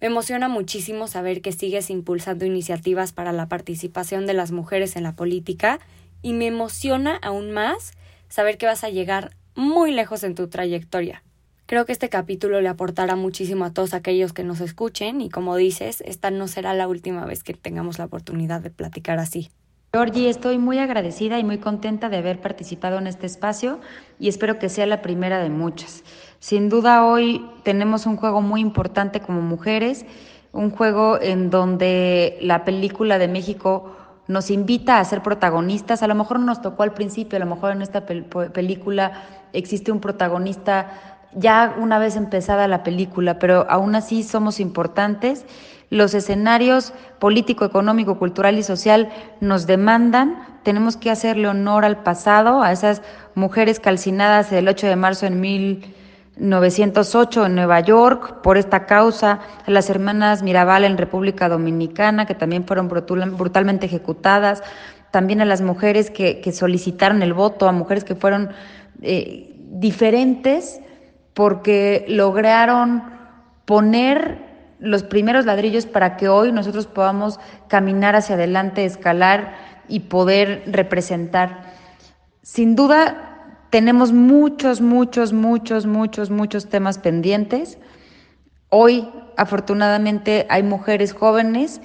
Me 0.00 0.08
emociona 0.08 0.48
muchísimo 0.48 1.06
saber 1.06 1.40
que 1.40 1.52
sigues 1.52 1.88
impulsando 1.88 2.44
iniciativas 2.44 3.12
para 3.12 3.32
la 3.32 3.46
participación 3.46 4.26
de 4.26 4.34
las 4.34 4.50
mujeres 4.50 4.96
en 4.96 5.04
la 5.04 5.14
política 5.14 5.78
y 6.20 6.32
me 6.32 6.48
emociona 6.48 7.14
aún 7.22 7.52
más 7.52 7.92
saber 8.28 8.58
que 8.58 8.66
vas 8.66 8.82
a 8.82 8.90
llegar 8.90 9.36
muy 9.54 9.92
lejos 9.92 10.24
en 10.24 10.34
tu 10.34 10.48
trayectoria. 10.48 11.22
Creo 11.66 11.86
que 11.86 11.92
este 11.92 12.10
capítulo 12.10 12.60
le 12.60 12.68
aportará 12.68 13.16
muchísimo 13.16 13.64
a 13.64 13.72
todos 13.72 13.94
aquellos 13.94 14.34
que 14.34 14.44
nos 14.44 14.60
escuchen 14.60 15.22
y 15.22 15.30
como 15.30 15.56
dices, 15.56 16.02
esta 16.02 16.30
no 16.30 16.46
será 16.46 16.74
la 16.74 16.86
última 16.86 17.24
vez 17.24 17.42
que 17.42 17.54
tengamos 17.54 17.98
la 17.98 18.04
oportunidad 18.04 18.60
de 18.60 18.68
platicar 18.68 19.18
así. 19.18 19.50
Georgie, 19.94 20.28
estoy 20.28 20.58
muy 20.58 20.78
agradecida 20.78 21.38
y 21.38 21.44
muy 21.44 21.58
contenta 21.58 22.10
de 22.10 22.18
haber 22.18 22.40
participado 22.40 22.98
en 22.98 23.06
este 23.06 23.24
espacio 23.24 23.80
y 24.18 24.28
espero 24.28 24.58
que 24.58 24.68
sea 24.68 24.84
la 24.84 25.00
primera 25.00 25.38
de 25.38 25.48
muchas. 25.48 26.04
Sin 26.38 26.68
duda 26.68 27.06
hoy 27.06 27.46
tenemos 27.62 28.04
un 28.04 28.16
juego 28.16 28.42
muy 28.42 28.60
importante 28.60 29.20
como 29.20 29.40
mujeres, 29.40 30.04
un 30.52 30.70
juego 30.70 31.18
en 31.18 31.48
donde 31.48 32.36
la 32.42 32.64
película 32.66 33.18
de 33.18 33.28
México 33.28 33.96
nos 34.26 34.50
invita 34.50 34.98
a 34.98 35.04
ser 35.04 35.22
protagonistas. 35.22 36.02
A 36.02 36.08
lo 36.08 36.14
mejor 36.14 36.40
no 36.40 36.46
nos 36.46 36.60
tocó 36.60 36.82
al 36.82 36.92
principio, 36.92 37.36
a 37.36 37.40
lo 37.40 37.46
mejor 37.46 37.72
en 37.72 37.80
esta 37.80 38.04
película 38.04 39.22
existe 39.52 39.92
un 39.92 40.00
protagonista 40.00 41.13
ya 41.36 41.74
una 41.78 41.98
vez 41.98 42.16
empezada 42.16 42.68
la 42.68 42.82
película, 42.82 43.38
pero 43.38 43.66
aún 43.68 43.94
así 43.94 44.22
somos 44.22 44.60
importantes. 44.60 45.44
Los 45.90 46.14
escenarios 46.14 46.92
político, 47.18 47.64
económico, 47.64 48.18
cultural 48.18 48.58
y 48.58 48.62
social 48.62 49.10
nos 49.40 49.66
demandan. 49.66 50.38
Tenemos 50.62 50.96
que 50.96 51.10
hacerle 51.10 51.48
honor 51.48 51.84
al 51.84 52.02
pasado, 52.02 52.62
a 52.62 52.72
esas 52.72 53.02
mujeres 53.34 53.80
calcinadas 53.80 54.50
el 54.52 54.68
8 54.68 54.86
de 54.86 54.96
marzo 54.96 55.26
en 55.26 55.40
mil 55.40 55.94
908 56.36 57.46
en 57.46 57.54
Nueva 57.54 57.80
York 57.80 58.40
por 58.42 58.58
esta 58.58 58.86
causa, 58.86 59.40
a 59.66 59.70
las 59.70 59.88
hermanas 59.88 60.42
Mirabal 60.42 60.84
en 60.84 60.98
República 60.98 61.48
Dominicana, 61.48 62.26
que 62.26 62.34
también 62.34 62.64
fueron 62.64 62.88
brutalmente 62.88 63.86
ejecutadas, 63.86 64.62
también 65.10 65.40
a 65.40 65.44
las 65.44 65.60
mujeres 65.60 66.10
que, 66.10 66.42
solicitaron 66.52 67.22
el 67.22 67.34
voto, 67.34 67.68
a 67.68 67.72
mujeres 67.72 68.02
que 68.02 68.16
fueron 68.16 68.50
eh, 69.00 69.54
diferentes 69.70 70.80
porque 71.34 72.04
lograron 72.08 73.02
poner 73.64 74.38
los 74.78 75.02
primeros 75.02 75.46
ladrillos 75.46 75.86
para 75.86 76.16
que 76.16 76.28
hoy 76.28 76.52
nosotros 76.52 76.86
podamos 76.86 77.40
caminar 77.68 78.16
hacia 78.16 78.36
adelante, 78.36 78.84
escalar 78.84 79.54
y 79.88 80.00
poder 80.00 80.62
representar. 80.66 81.72
Sin 82.42 82.76
duda, 82.76 83.34
tenemos 83.70 84.12
muchos, 84.12 84.80
muchos, 84.80 85.32
muchos, 85.32 85.86
muchos, 85.86 86.30
muchos 86.30 86.68
temas 86.68 86.98
pendientes. 86.98 87.78
Hoy, 88.68 89.08
afortunadamente, 89.36 90.46
hay 90.48 90.62
mujeres 90.62 91.12
jóvenes 91.12 91.80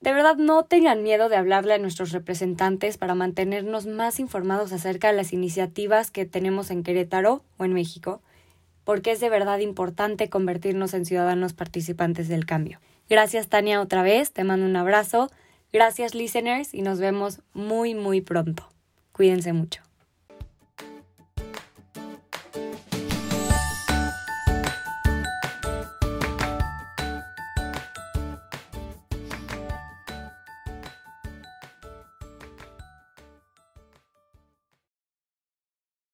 De 0.00 0.14
verdad, 0.14 0.36
no 0.36 0.64
tengan 0.64 1.02
miedo 1.02 1.28
de 1.28 1.36
hablarle 1.36 1.74
a 1.74 1.78
nuestros 1.78 2.12
representantes 2.12 2.96
para 2.96 3.14
mantenernos 3.14 3.86
más 3.86 4.18
informados 4.18 4.72
acerca 4.72 5.08
de 5.08 5.16
las 5.16 5.34
iniciativas 5.34 6.10
que 6.10 6.24
tenemos 6.24 6.70
en 6.70 6.82
Querétaro 6.82 7.44
o 7.58 7.64
en 7.66 7.74
México, 7.74 8.22
porque 8.84 9.12
es 9.12 9.20
de 9.20 9.28
verdad 9.28 9.58
importante 9.58 10.30
convertirnos 10.30 10.94
en 10.94 11.04
ciudadanos 11.04 11.52
participantes 11.52 12.28
del 12.28 12.46
cambio. 12.46 12.80
Gracias 13.10 13.48
Tania 13.48 13.80
otra 13.82 14.02
vez, 14.02 14.32
te 14.32 14.42
mando 14.42 14.64
un 14.64 14.76
abrazo, 14.76 15.30
gracias 15.70 16.14
listeners 16.14 16.72
y 16.72 16.80
nos 16.80 16.98
vemos 16.98 17.42
muy 17.52 17.94
muy 17.94 18.22
pronto. 18.22 18.70
Cuídense 19.12 19.52
mucho. 19.52 19.89